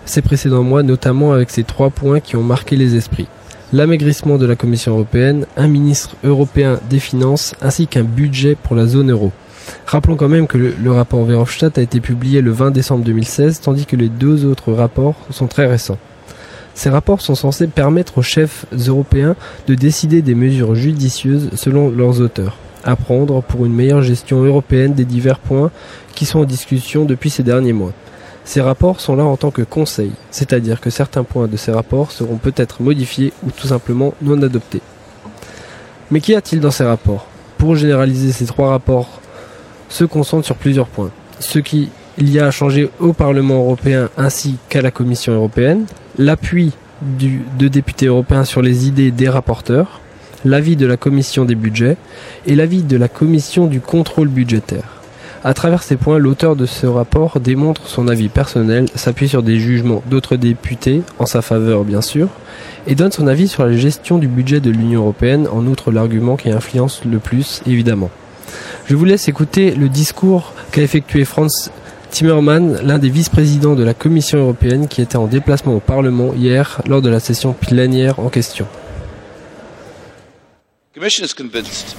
[0.06, 3.28] ces précédents mois, notamment avec ces trois points qui ont marqué les esprits.
[3.72, 8.88] L'amaigrissement de la Commission européenne, un ministre européen des Finances ainsi qu'un budget pour la
[8.88, 9.32] zone euro.
[9.86, 13.86] Rappelons quand même que le, rapport Verhofstadt a été publié le 20 décembre 2016, tandis
[13.86, 15.98] que les deux autres rapports sont très récents.
[16.76, 19.36] Ces rapports sont censés permettre aux chefs européens
[19.68, 24.94] de décider des mesures judicieuses selon leurs auteurs, à prendre pour une meilleure gestion européenne
[24.94, 25.72] des divers points
[26.16, 27.94] qui sont en discussion depuis ces derniers mois.
[28.46, 32.12] Ces rapports sont là en tant que conseil, c'est-à-dire que certains points de ces rapports
[32.12, 34.82] seront peut-être modifiés ou tout simplement non adoptés.
[36.12, 37.28] Mais qu'y a-t-il dans ces rapports?
[37.58, 39.22] Pour généraliser ces trois rapports
[39.90, 41.12] se concentre sur plusieurs points.
[41.40, 45.86] Ce qu'il y a à changer au Parlement européen ainsi qu'à la Commission européenne,
[46.18, 46.72] l'appui
[47.02, 50.02] de députés européens sur les idées des rapporteurs,
[50.46, 51.98] l'avis de la Commission des budgets
[52.46, 55.00] et l'avis de la Commission du contrôle budgétaire.
[55.42, 59.58] À travers ces points, l'auteur de ce rapport démontre son avis personnel, s'appuie sur des
[59.58, 62.28] jugements d'autres députés, en sa faveur bien sûr,
[62.88, 66.36] et donne son avis sur la gestion du budget de l'Union européenne, en outre l'argument
[66.36, 68.10] qui influence le plus, évidemment.
[68.88, 71.70] Je vous laisse écouter le discours qu'a effectué Franz
[72.10, 76.82] Timmermans, l'un des vice-présidents de la Commission européenne qui était en déplacement au Parlement hier
[76.88, 78.66] lors de la session plénière en question.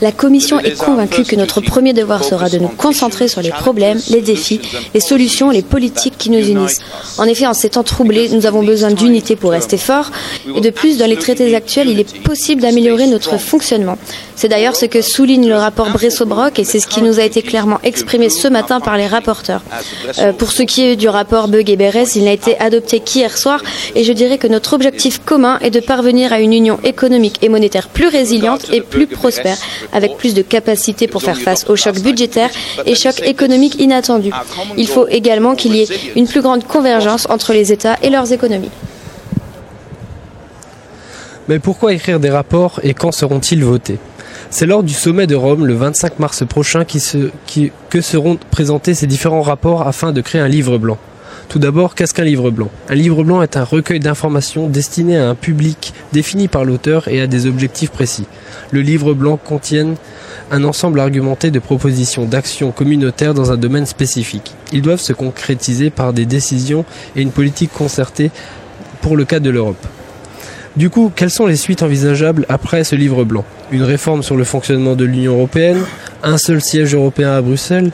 [0.03, 3.98] La Commission est convaincue que notre premier devoir sera de nous concentrer sur les problèmes,
[4.11, 4.61] les défis,
[4.92, 6.80] les solutions, les politiques qui nous unissent.
[7.16, 10.11] En effet, en ces temps troublés, nous avons besoin d'unité pour rester forts.
[10.55, 13.96] Et de plus, dans les traités actuels, il est possible d'améliorer notre fonctionnement.
[14.36, 17.42] C'est d'ailleurs ce que souligne le rapport Bresso-Brock et c'est ce qui nous a été
[17.42, 19.62] clairement exprimé ce matin par les rapporteurs.
[20.18, 23.36] Euh, pour ce qui est du rapport Bug et Berès, il n'a été adopté qu'hier
[23.36, 23.62] soir
[23.94, 27.51] et je dirais que notre objectif commun est de parvenir à une union économique et
[27.51, 29.57] monétaire plus résiliente et plus prospère,
[29.93, 32.51] avec plus de capacités pour faire face aux chocs budgétaires
[32.84, 34.32] et chocs économiques inattendus.
[34.76, 38.32] Il faut également qu'il y ait une plus grande convergence entre les États et leurs
[38.32, 38.70] économies.
[41.49, 43.99] Mais pourquoi écrire des rapports et quand seront-ils votés?
[44.51, 49.43] C'est lors du sommet de Rome le 25 mars prochain que seront présentés ces différents
[49.43, 50.99] rapports afin de créer un livre blanc.
[51.51, 55.28] Tout d'abord, qu'est-ce qu'un livre blanc Un livre blanc est un recueil d'informations destiné à
[55.28, 58.26] un public défini par l'auteur et à des objectifs précis.
[58.70, 59.96] Le livre blanc contient
[60.53, 64.55] un ensemble argumenté de propositions d'actions communautaires dans un domaine spécifique.
[64.72, 66.84] Ils doivent se concrétiser par des décisions
[67.16, 68.30] et une politique concertée
[69.01, 69.84] pour le cas de l'Europe.
[70.77, 73.45] Du coup, quelles sont les suites envisageables après ce livre blanc?
[73.73, 75.83] Une réforme sur le fonctionnement de l'Union européenne
[76.23, 77.91] Un seul siège européen à Bruxelles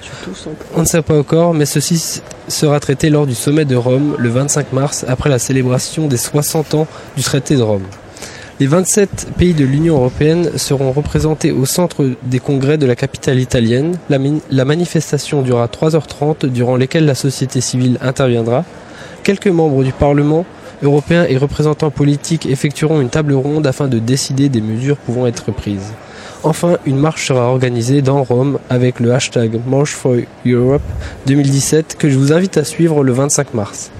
[0.74, 4.28] On ne sait pas encore, mais ceci sera traité lors du sommet de Rome le
[4.28, 7.84] 25 mars après la célébration des 60 ans du traité de Rome.
[8.60, 13.38] Les 27 pays de l'Union européenne seront représentés au centre des congrès de la capitale
[13.38, 13.98] italienne.
[14.08, 18.64] La manifestation durera 3h30 durant lesquelles la société civile interviendra.
[19.24, 20.44] Quelques membres du Parlement
[20.82, 25.52] européens et représentants politiques effectueront une table ronde afin de décider des mesures pouvant être
[25.52, 25.92] prises.
[26.42, 30.14] Enfin, une marche sera organisée dans Rome avec le hashtag March for
[30.46, 30.82] Europe
[31.26, 33.90] 2017 que je vous invite à suivre le 25 mars.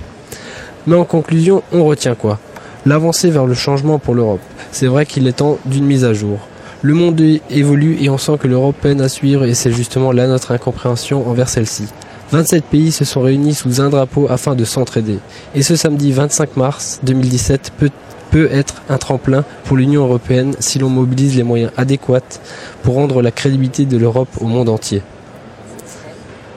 [0.86, 2.38] Mais en conclusion, on retient quoi?
[2.84, 4.40] L'avancée vers le changement pour l'Europe.
[4.70, 6.38] C'est vrai qu'il est temps d'une mise à jour.
[6.82, 7.20] Le monde
[7.50, 11.28] évolue et on sent que l'Europe peine à suivre et c'est justement là notre incompréhension
[11.28, 11.88] envers celle-ci.
[12.32, 15.18] 27 pays se sont réunis sous un drapeau afin de s'entraider.
[15.54, 17.90] Et ce samedi 25 mars 2017 peut,
[18.30, 22.40] peut être un tremplin pour l'Union européenne si l'on mobilise les moyens adéquats
[22.82, 25.02] pour rendre la crédibilité de l'Europe au monde entier.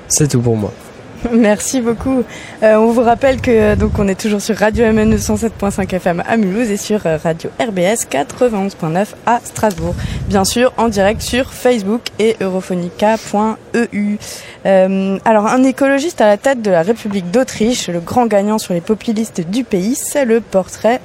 [0.07, 0.73] C'est tout pour moi.
[1.33, 2.23] Merci beaucoup.
[2.63, 6.37] Euh, on vous rappelle que donc on est toujours sur Radio MN 107.5 FM à
[6.37, 9.95] Mulhouse et sur euh, Radio RBS 91.9 à Strasbourg.
[10.27, 14.17] Bien sûr, en direct sur Facebook et europhonica.eu.
[14.65, 18.73] Euh, alors, un écologiste à la tête de la République d'Autriche, le grand gagnant sur
[18.73, 21.01] les populistes du pays, c'est le portrait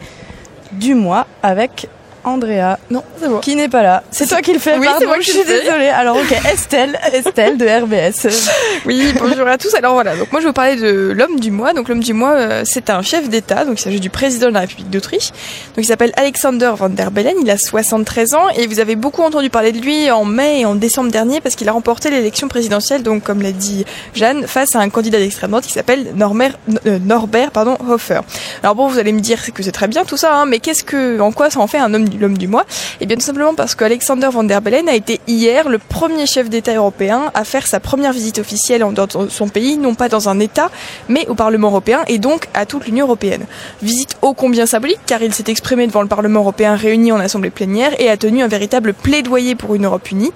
[0.73, 1.89] du mois avec
[2.25, 2.79] Andrea.
[2.91, 3.41] Non, c'est moi.
[3.41, 4.03] Qui n'est pas là.
[4.11, 5.89] C'est toi qui le fais, Oui, c'est moi qui je suis désolée.
[5.89, 8.27] Alors, ok, Estelle, Estelle de RBS.
[8.87, 9.73] Oui, bonjour à tous.
[9.75, 11.73] Alors voilà, donc moi je vais vous parler de l'homme du mois.
[11.73, 14.53] Donc l'homme du mois, euh, c'est un chef d'État, donc il s'agit du président de
[14.55, 15.31] la République d'Autriche.
[15.31, 19.23] Donc il s'appelle Alexander van der Bellen, il a 73 ans et vous avez beaucoup
[19.23, 22.49] entendu parler de lui en mai et en décembre dernier parce qu'il a remporté l'élection
[22.49, 26.59] présidentielle, donc comme l'a dit Jeanne, face à un candidat d'extrême droite qui s'appelle Norbert,
[26.87, 28.21] euh, Norbert pardon, Hofer.
[28.63, 30.85] Alors bon, vous allez me dire que c'est très bien tout ça, hein, mais qu'est-ce
[30.85, 32.65] que, en quoi ça en fait un homme, du- l'homme du mois
[33.01, 36.49] Eh bien tout simplement parce qu'Alexander van der Bellen a été hier le premier chef
[36.49, 40.41] d'État européen à faire sa première visite officielle dans son pays, non pas dans un
[40.41, 40.71] État,
[41.09, 43.47] mais au Parlement européen et donc à toute l'Union européenne.
[43.83, 47.51] Visite ô combien symbolique car il s'est exprimé devant le Parlement européen réuni en assemblée
[47.51, 50.33] plénière et a tenu un véritable plaidoyer pour une Europe unie.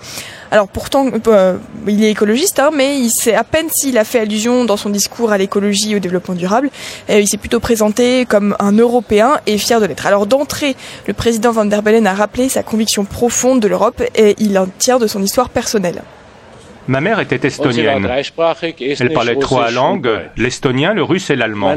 [0.51, 4.20] Alors pourtant, euh, il est écologiste, hein, mais il sait à peine s'il a fait
[4.20, 6.70] allusion dans son discours à l'écologie et au développement durable.
[7.11, 10.07] Euh, il s'est plutôt présenté comme un Européen et fier de l'être.
[10.07, 10.74] Alors d'entrée,
[11.07, 14.66] le président Van der Bellen a rappelé sa conviction profonde de l'Europe et il en
[14.78, 16.03] tire de son histoire personnelle.
[16.89, 18.09] Ma mère était estonienne.
[18.99, 21.76] Elle parlait trois langues, l'estonien, le russe et l'allemand.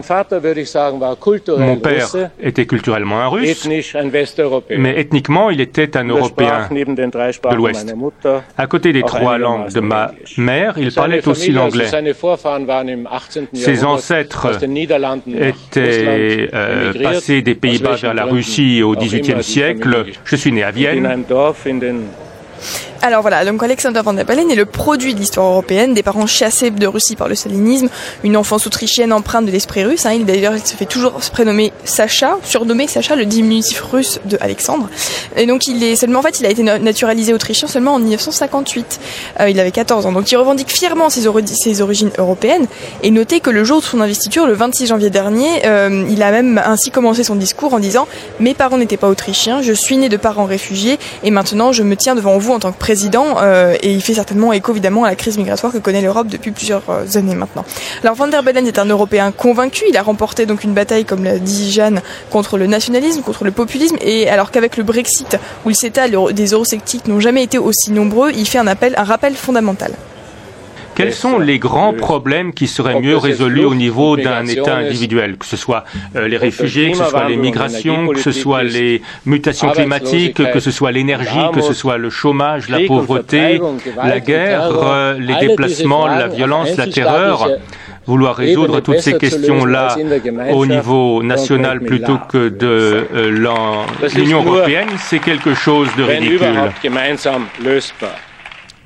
[1.57, 2.07] Mon père
[2.41, 3.68] était culturellement un russe,
[4.78, 7.93] mais ethniquement, il était un Européen de l'Ouest.
[8.57, 11.88] À côté des trois langues de ma mère, il parlait aussi l'anglais.
[13.53, 14.47] Ses ancêtres
[15.28, 20.05] étaient euh, passés des Pays-Bas vers la Russie au XVIIIe siècle.
[20.24, 21.26] Je suis né à Vienne.
[23.04, 26.28] Alors voilà, donc Alexander Van der Bellen est le produit de l'histoire européenne, des parents
[26.28, 27.89] chassés de Russie par le stalinisme,
[28.24, 30.06] une enfance autrichienne empreinte de l'esprit russe.
[30.06, 30.12] Hein.
[30.14, 34.38] Il d'ailleurs il se fait toujours se prénommer Sacha, surnommé Sacha, le diminutif russe de
[34.39, 34.88] Alexandre.
[35.36, 37.99] Et donc il est seulement en fait il a été na- naturalisé autrichien seulement en
[37.99, 38.99] 1958.
[39.39, 42.68] Euh, il avait 14 ans, donc il revendique fièrement ses origines européennes.
[43.02, 46.30] Et notez que le jour de son investiture, le 26 janvier dernier, euh, il a
[46.30, 48.08] même ainsi commencé son discours en disant
[48.39, 51.95] mes parents n'étaient pas autrichiens, je suis né de parents réfugiés et maintenant je me
[51.95, 52.90] tiens devant vous en tant que président
[53.37, 56.51] euh, et il fait certainement écho évidemment à la crise migratoire que connaît l'Europe depuis
[56.51, 57.65] plusieurs euh, années maintenant.
[58.03, 61.23] Alors Van der Bellen est un Européen convaincu, il a remporté donc une bataille comme
[61.23, 65.69] l'a dit Jeanne contre le nationalisme, contre le populisme et alors qu'avec le Brexit où
[65.69, 69.35] il s'étale des eurosceptiques n'ont jamais été aussi nombreux, il fait un appel un rappel
[69.35, 69.91] fondamental.
[70.95, 75.45] Quels sont les grands problèmes qui seraient mieux résolus au niveau d'un État individuel, que
[75.45, 75.85] ce soit
[76.15, 80.59] euh, les réfugiés, que ce soit les migrations, que ce soit les mutations climatiques, que
[80.59, 83.59] ce soit l'énergie, que ce soit le chômage, la pauvreté,
[84.03, 87.47] la guerre, euh, les déplacements, la violence, la terreur
[88.05, 89.95] vouloir résoudre toutes ces questions-là
[90.51, 93.67] au niveau national plutôt que de euh,
[94.15, 96.71] l'Union européenne, c'est quelque chose de ridicule.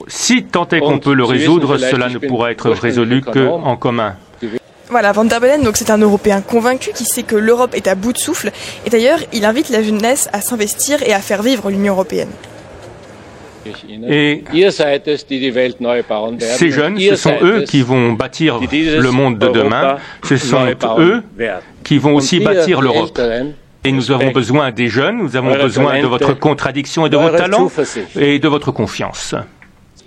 [0.08, 4.16] Si tant est qu'on peut le résoudre, cela ne pourra être résolu que en commun.
[4.90, 7.96] Voilà, Van der Bellen, donc c'est un Européen convaincu qui sait que l'Europe est à
[7.96, 8.52] bout de souffle.
[8.86, 12.30] Et d'ailleurs, il invite la jeunesse à s'investir et à faire vivre l'Union européenne.
[14.08, 14.44] Et
[16.58, 20.68] ces jeunes, ce sont eux qui vont bâtir le monde de demain, ce sont
[21.00, 21.24] eux
[21.84, 23.20] qui vont aussi bâtir l'Europe.
[23.84, 27.30] Et nous avons besoin des jeunes, nous avons besoin de votre contradiction et de vos
[27.30, 27.72] talents
[28.20, 29.36] et de votre confiance.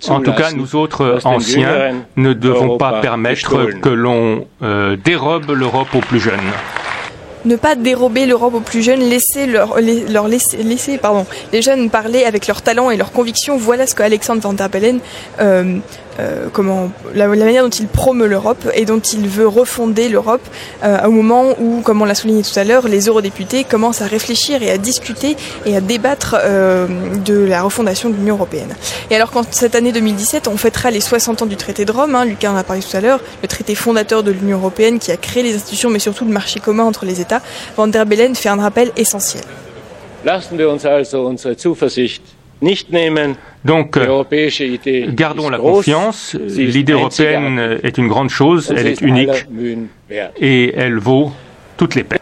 [0.07, 5.93] En tout cas, nous autres anciens ne devons pas permettre que l'on euh, dérobe l'Europe
[5.93, 6.39] aux plus jeunes.
[7.45, 12.25] Ne pas dérober l'Europe aux plus jeunes, laisser leur, laisser, laisser pardon, les jeunes parler
[12.25, 13.57] avec leurs talents et leurs convictions.
[13.57, 14.99] Voilà ce que Alexandre Van der Bellen
[15.39, 15.77] euh,
[16.53, 20.41] comment la, manière dont il promeut l'Europe et dont il veut refonder l'Europe
[20.83, 24.61] au moment où, comme on l'a souligné tout à l'heure, les eurodéputés commencent à réfléchir
[24.63, 26.35] et à discuter et à débattre
[27.25, 28.75] de la refondation de l'Union européenne.
[29.09, 32.15] Et alors quand cette année 2017, on fêtera les 60 ans du traité de Rome,
[32.15, 35.11] hein, Lucas en a parlé tout à l'heure, le traité fondateur de l'Union européenne qui
[35.11, 37.41] a créé les institutions mais surtout le marché commun entre les États,
[37.75, 39.43] Van der Bellen fait un rappel essentiel.
[43.65, 43.97] Donc,
[45.09, 46.35] gardons la confiance.
[46.35, 49.45] L'idée européenne est une grande chose, elle est unique.
[50.39, 51.31] Et elle vaut
[51.77, 52.19] toutes les peines.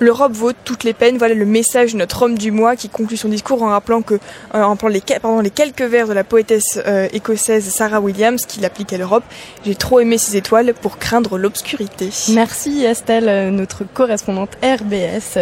[0.00, 1.18] L'Europe vaut toutes les peines.
[1.18, 4.14] Voilà le message de notre homme du mois qui conclut son discours en rappelant que,
[4.14, 8.46] euh, en rappelant les, pardon, les quelques vers de la poétesse euh, écossaise Sarah Williams
[8.46, 9.24] qui l'applique à l'Europe.
[9.64, 12.10] J'ai trop aimé ces étoiles pour craindre l'obscurité.
[12.30, 15.38] Merci Estelle, euh, notre correspondante RBS.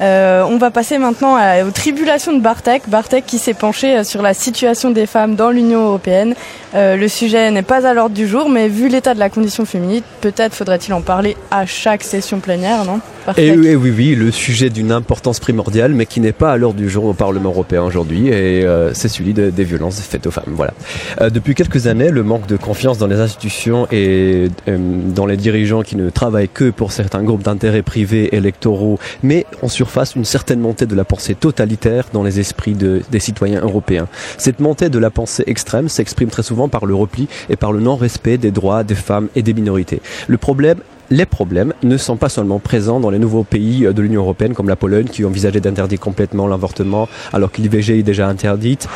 [0.00, 2.88] on va passer maintenant aux tribulations de Bartek.
[2.88, 6.34] Bartek qui s'est penché sur la situation des femmes dans l'Union européenne.
[6.74, 10.02] le sujet n'est pas à l'ordre du jour, mais vu l'état de la condition féminine,
[10.20, 13.00] peut-être faudrait-il en parler à chaque session plénière, non?
[13.36, 16.78] Et oui, oui, oui, le sujet d'une importance primordiale, mais qui n'est pas à l'ordre
[16.78, 20.52] du jour au Parlement européen aujourd'hui, et euh, c'est celui des violences faites aux femmes.
[20.54, 20.72] Voilà.
[21.20, 24.78] Euh, depuis quelques années, le manque de confiance dans les institutions et euh,
[25.14, 29.68] dans les dirigeants qui ne travaillent que pour certains groupes d'intérêts privés électoraux, mais en
[29.68, 34.08] surface une certaine montée de la pensée totalitaire dans les esprits de, des citoyens européens.
[34.38, 37.80] Cette montée de la pensée extrême s'exprime très souvent par le repli et par le
[37.80, 40.00] non-respect des droits des femmes et des minorités.
[40.28, 40.78] Le problème
[41.10, 44.68] les problèmes ne sont pas seulement présents dans les nouveaux pays de l'Union européenne comme
[44.68, 48.88] la Pologne qui envisageait d'interdire complètement l'avortement alors que l'IVG est déjà interdite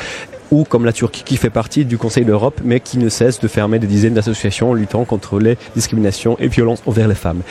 [0.51, 3.49] ou comme la Turquie qui fait partie du Conseil d'Europe mais qui ne cesse de
[3.49, 7.43] fermer des dizaines d'associations luttant contre les discriminations et violences envers les femmes.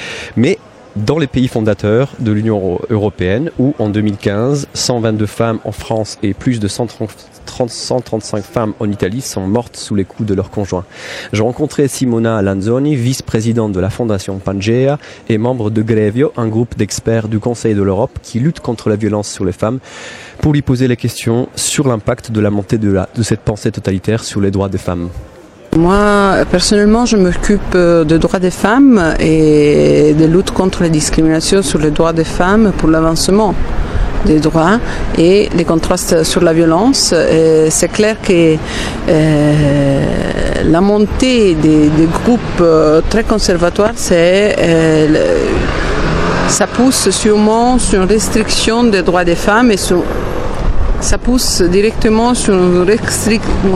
[0.95, 6.33] Dans les pays fondateurs de l'Union européenne où en 2015, 122 femmes en France et
[6.33, 10.85] plus de 135 femmes en Italie sont mortes sous les coups de leurs conjoints.
[11.31, 16.77] J'ai rencontré Simona Lanzoni, vice-présidente de la Fondation Pangea et membre de Grevio, un groupe
[16.77, 19.79] d'experts du Conseil de l'Europe qui lutte contre la violence sur les femmes,
[20.41, 24.41] pour lui poser les questions sur l'impact de la montée de cette pensée totalitaire sur
[24.41, 25.09] les droits des femmes.
[25.75, 31.63] Moi, personnellement, je m'occupe euh, des droits des femmes et de lutte contre les discriminations
[31.63, 33.55] sur les droits des femmes pour l'avancement
[34.25, 34.79] des droits
[35.17, 37.13] et les contrastes sur la violence.
[37.69, 38.55] C'est clair que
[39.09, 40.03] euh,
[40.63, 41.89] la montée des,
[42.23, 44.55] groupes euh, très conservatoires, c'est
[46.47, 50.03] ça pousse sûrement sur une restriction des droits des femmes et sur
[51.03, 52.85] ça pousse directement sur une,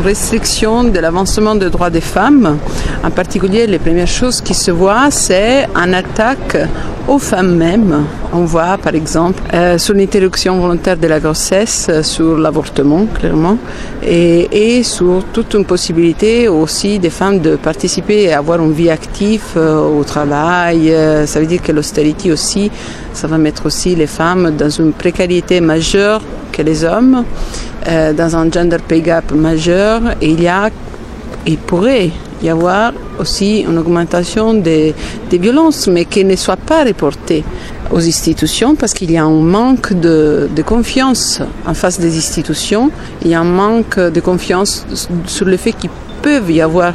[0.04, 2.58] restriction de l'avancement des droits des femmes.
[3.04, 6.58] En particulier, les premières choses qui se voient, c'est une attaque
[7.06, 8.06] aux femmes mêmes.
[8.32, 13.58] On voit par exemple euh, sur l'interruption volontaire de la grossesse, euh, sur l'avortement clairement,
[14.02, 19.44] et, sur toute une possibilité aussi des femmes de participer et avoir une vie active
[19.58, 20.94] euh, au travail.
[21.26, 22.72] ça veut dire que l'austérité aussi,
[23.14, 26.22] ça va mettre aussi les femmes dans une précarité majeure
[26.58, 27.24] que les hommes,
[27.86, 30.02] dans un gender pay gap majeur.
[30.22, 30.70] Et il y a,
[31.46, 34.94] il pourrait y avoir aussi une augmentation des,
[35.32, 37.44] violences, mais qui ne soit pas reportée
[37.92, 42.92] aux institutions parce qu'il y a un manque de, confiance en face des institutions,
[43.24, 44.86] il y a un manque de confiance
[45.26, 45.90] sur le fait qu'il
[46.22, 46.94] peut y avoir,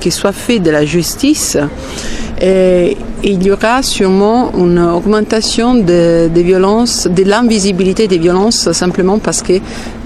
[0.00, 1.56] qu'il soit fait de la justice.
[2.42, 9.20] Et il y aura sûrement une augmentation des de violences, de l'invisibilité des violences, simplement
[9.20, 9.52] parce que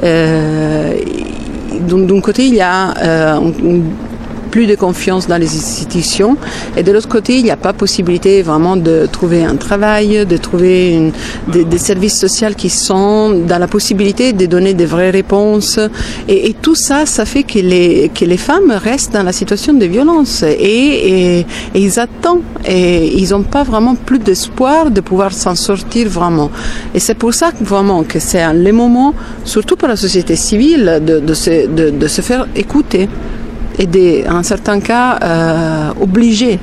[0.02, 0.92] euh,
[1.80, 3.40] d'un côté, il y a euh,
[4.56, 6.34] plus de confiance dans les institutions.
[6.78, 10.38] Et de l'autre côté, il n'y a pas possibilité vraiment de trouver un travail, de
[10.38, 11.12] trouver
[11.46, 15.78] des, services sociaux qui sont dans la possibilité de donner des vraies réponses.
[16.26, 20.42] Et, tout ça, ça fait que les, femmes restent dans la situation de violence.
[20.42, 21.44] Et,
[21.74, 22.40] ils attendent.
[22.66, 26.50] Et ils n'ont pas vraiment plus d'espoir de pouvoir s'en sortir vraiment.
[26.94, 29.12] Et c'est pour ça que vraiment que c'est le moment,
[29.44, 33.10] surtout pour la société civile, de se faire écouter
[33.78, 36.58] et en certains cas euh, obliger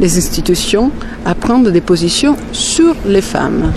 [0.00, 0.90] les institutions
[1.24, 3.72] à prendre des positions sur les femmes.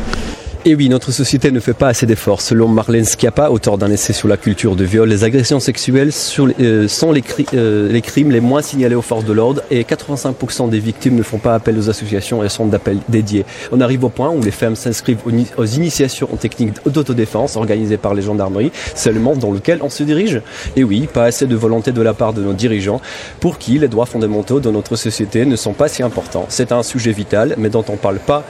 [0.64, 2.40] Et oui, notre société ne fait pas assez d'efforts.
[2.40, 6.12] Selon Marlène Schiappa, auteur d'un essai sur la culture de viol, les agressions sexuelles
[6.60, 7.14] euh, sont
[7.56, 11.24] euh, les, crimes les moins signalés aux forces de l'ordre et 85% des victimes ne
[11.24, 13.44] font pas appel aux associations et centres d'appel dédiés.
[13.72, 15.22] On arrive au point où les femmes s'inscrivent
[15.58, 20.44] aux, initiations en techniques d'autodéfense organisées par les gendarmeries, seulement dans lequel on se dirige.
[20.76, 23.02] Et oui, pas assez de volonté de la part de nos dirigeants
[23.40, 26.46] pour qui les droits fondamentaux de notre société ne sont pas si importants.
[26.50, 28.46] C'est un sujet vital, mais dont on ne parle pas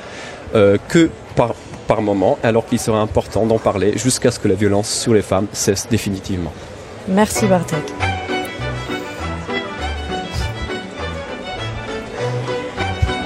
[0.56, 1.54] euh, que par
[1.88, 5.22] par moment, alors qu'il serait important d'en parler jusqu'à ce que la violence sur les
[5.22, 6.54] femmes cesse définitivement.
[7.10, 8.11] Merci Bartek.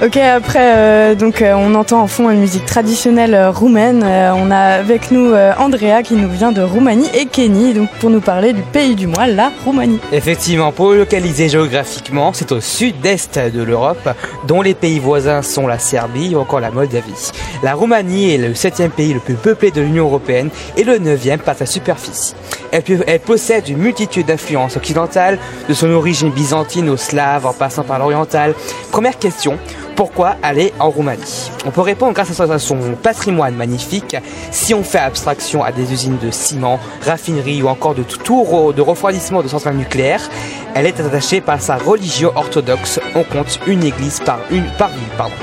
[0.04, 4.04] Ok, après, euh, donc euh, on entend en fond une musique traditionnelle euh, roumaine.
[4.04, 8.20] On a avec nous Andrea qui nous vient de Roumanie et Kenny, donc pour nous
[8.20, 9.98] parler du pays du mois, la Roumanie.
[10.12, 14.10] Effectivement, pour localiser géographiquement, c'est au sud-est de l'Europe,
[14.46, 17.32] dont les pays voisins sont la Serbie ou encore la Moldavie.
[17.62, 21.40] La Roumanie est le septième pays le plus peuplé de l'Union Européenne et le neuvième
[21.40, 22.34] par sa superficie.
[22.70, 25.38] Elle, elle possède une multitude d'influences occidentales,
[25.68, 28.54] de son origine byzantine au slave en passant par l'oriental.
[28.90, 29.58] Première question,
[29.96, 34.16] pourquoi aller en Roumanie On peut répondre grâce à son patrimoine magnifique.
[34.52, 38.82] Si on fait abstraction à des usines de ciment, raffineries ou encore de tours de
[38.82, 40.28] refroidissement de centrales nucléaires,
[40.74, 43.00] elle est attachée par sa religion orthodoxe.
[43.14, 45.08] On compte une église par une par ville.
[45.16, 45.34] Pardon.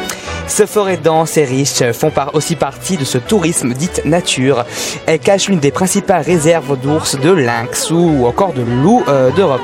[0.56, 4.66] Ce forêt dense et riche font aussi partie de ce tourisme dit nature.
[5.08, 9.62] Elle cache l'une des principales réserves d'ours, de lynx ou encore de loups euh, d'Europe.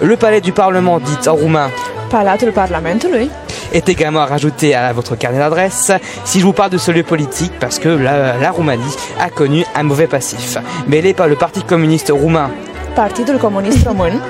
[0.00, 1.72] Le palais du Parlement, dit en roumain
[2.08, 3.30] Palatul Parlamentului
[3.72, 5.90] est également à rajouter à votre carnet d'adresse
[6.24, 9.64] si je vous parle de ce lieu politique parce que la, la Roumanie a connu
[9.74, 10.56] un mauvais passif.
[10.86, 12.52] Mêlé par le Parti communiste roumain
[12.96, 14.20] Partidul Comunist Român,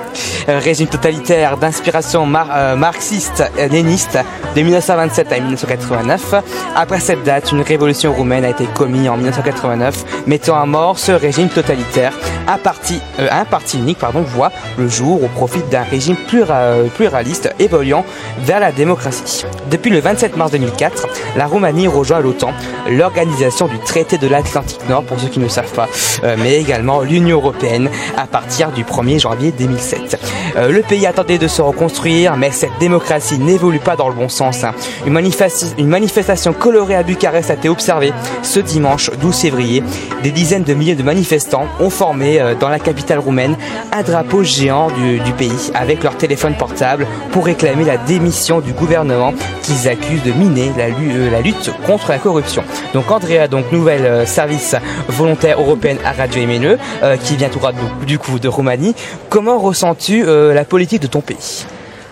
[0.48, 4.18] euh, régime totalitaire d'inspiration euh, marxiste-léniste
[4.54, 6.34] de 1927 à 1989.
[6.76, 11.10] Après cette date, une révolution roumaine a été commise en 1989, mettant à mort ce
[11.12, 12.12] régime totalitaire.
[12.46, 16.54] Un parti, euh, un parti unique pardon, voit le jour au profit d'un régime plura-
[16.54, 18.04] euh, pluraliste évoluant
[18.40, 19.44] vers la démocratie.
[19.70, 22.52] Depuis le 27 mars 2004, la Roumanie rejoint l'OTAN,
[22.88, 25.88] l'organisation du traité de l'Atlantique Nord pour ceux qui ne savent pas,
[26.24, 30.20] euh, mais également l'Union européenne à partir du 1er janvier 2007.
[30.56, 34.28] Euh, le pays attendait de se reconstruire, mais cette démocratie n'évolue pas dans le bon
[34.28, 34.62] sens.
[34.62, 34.74] hein.
[35.06, 39.82] Une, manifestation colorée à Bucarest a été observée ce dimanche 12 février.
[40.22, 43.56] Des dizaines de milliers de manifestants ont formé euh, dans la capitale roumaine
[43.90, 49.32] un drapeau géant du, pays avec leur téléphone portable pour réclamer la démission du gouvernement
[49.62, 52.64] qu'ils accusent de miner la, euh, lutte contre la corruption.
[52.92, 54.76] Donc Andrea, donc nouvelle service
[55.08, 56.76] volontaire européenne à Radio MNE,
[57.22, 57.72] qui vient tout droit
[58.06, 58.94] du coup de Roumanie.
[59.30, 61.64] Comment ressens-tu euh, la politique de ton pays?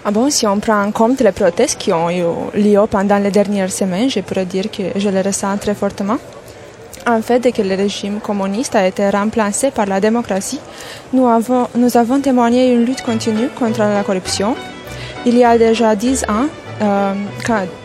[0.03, 2.23] Ah bon, si on prend en compte les protestes qui ont eu
[2.55, 6.17] lieu pendant les dernières semaines, je pourrais dire que je les ressens très fortement.
[7.07, 10.61] En fait, dès que le régime communiste a été remplacé par la démocratie,
[11.13, 14.55] nous avons, nous avons témoigné une lutte continue contre la corruption.
[15.27, 16.47] Il y a déjà dix ans,
[16.83, 17.13] euh,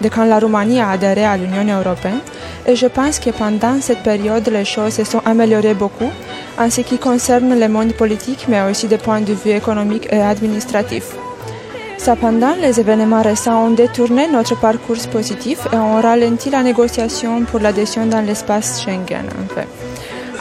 [0.01, 2.19] de quand la Roumanie a adhéré à l'Union européenne,
[2.65, 6.11] et je pense que pendant cette période, les choses se sont améliorées beaucoup
[6.57, 10.21] en ce qui concerne le monde politique, mais aussi des points de vue économiques et
[10.21, 11.11] administratifs.
[11.97, 17.59] Cependant, les événements récents ont détourné notre parcours positif et ont ralenti la négociation pour
[17.59, 19.25] l'adhésion dans l'espace Schengen.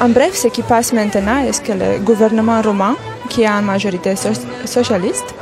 [0.01, 2.97] En, bref, ce qui passe maintenant est que le gouvernement roumain,
[3.29, 4.31] qui est en majorité so-
[4.65, 5.35] socialiste,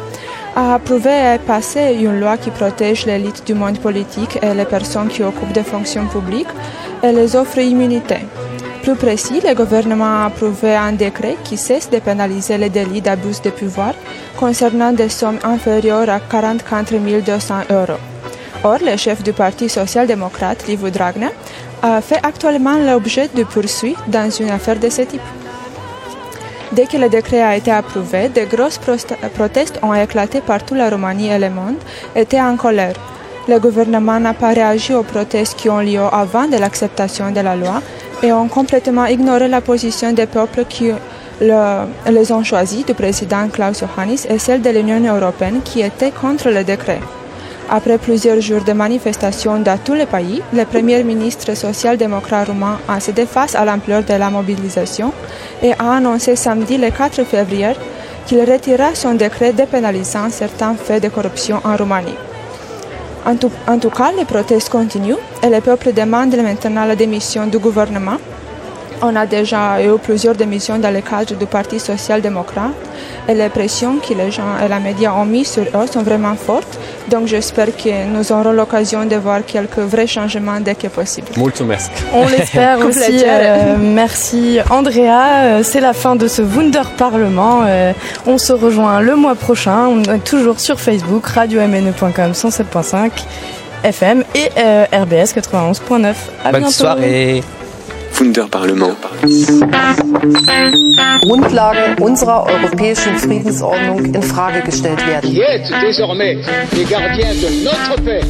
[0.55, 5.09] a approuvé et passé une loi qui protège l'élite du monde politique et les personnes
[5.09, 6.55] qui occupent des fonctions publiques
[7.03, 8.18] et les offre immunité.
[8.83, 13.41] Plus précis, le gouvernement a approuvé un décret qui cesse de pénaliser les délits d'abus
[13.45, 13.95] de pouvoir
[14.37, 16.93] concernant des sommes inférieures à 44
[17.24, 18.01] 200 euros.
[18.64, 21.30] Or, le chef du Parti social-démocrate, Livu Dragnea,
[21.80, 25.22] a fait actuellement l'objet de poursuites dans une affaire de ce type.
[26.72, 28.80] Dès que le décret a été approuvé, de grosses
[29.35, 31.76] protestes ont éclaté partout la Roumanie et le monde
[32.16, 32.95] étaient en colère.
[33.49, 37.83] Le gouvernement n'a pas réagi aux protestes qui ont lieu avant l'acceptation de la loi
[38.23, 40.91] et ont complètement ignoré la position des peuples qui
[41.41, 46.11] le- les ont choisis, du président Klaus Johannis et celle de l'Union européenne qui était
[46.12, 47.01] contre le décret.
[47.70, 53.01] Après plusieurs jours de manifestations dans tous les pays, le Premier ministre social-démocrate roumain a
[53.01, 55.12] cédé face à l'ampleur de la mobilisation
[55.62, 57.73] et a annoncé samedi le 4 février
[58.27, 62.14] qu'il retirera son décret dépénalisant certains faits de corruption en Roumanie.
[63.25, 68.18] En tout, cas, les protestes continuent et le peuple demande maintenant la démission du gouvernement.
[69.05, 72.70] On a déjà eu plusieurs démissions dans le cadre du Parti social-démocrate
[73.28, 76.34] et les pressions que les gens et les médias ont mis sur eux sont vraiment
[76.36, 76.78] fortes.
[77.11, 81.26] Donc j'espère que nous aurons l'occasion de voir quelques vrais changements dès que possible.
[82.14, 83.22] On l'espère aussi.
[83.26, 85.00] Euh, merci Andrea.
[85.11, 87.62] Euh, C'est la fin de ce Wunder Parlement.
[87.66, 87.92] Euh,
[88.26, 89.88] on se rejoint le mois prochain.
[89.88, 93.11] On est toujours sur Facebook, radiomne.com 107.5
[93.82, 96.14] FM et euh, RBS 91.9.
[96.44, 96.70] À Bonne bientôt.
[96.70, 97.42] soirée.
[98.23, 98.97] Wunderparlement.
[101.23, 105.29] Grundlagen unserer europäischen Friedensordnung in Frage gestellt werden.
[105.29, 106.37] qui êtes désormais
[106.73, 108.20] les gardiens de notre paix,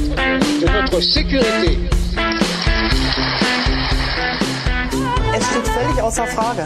[0.62, 1.78] de notre sécurité.
[5.36, 6.64] Es steht völlig außer Frage.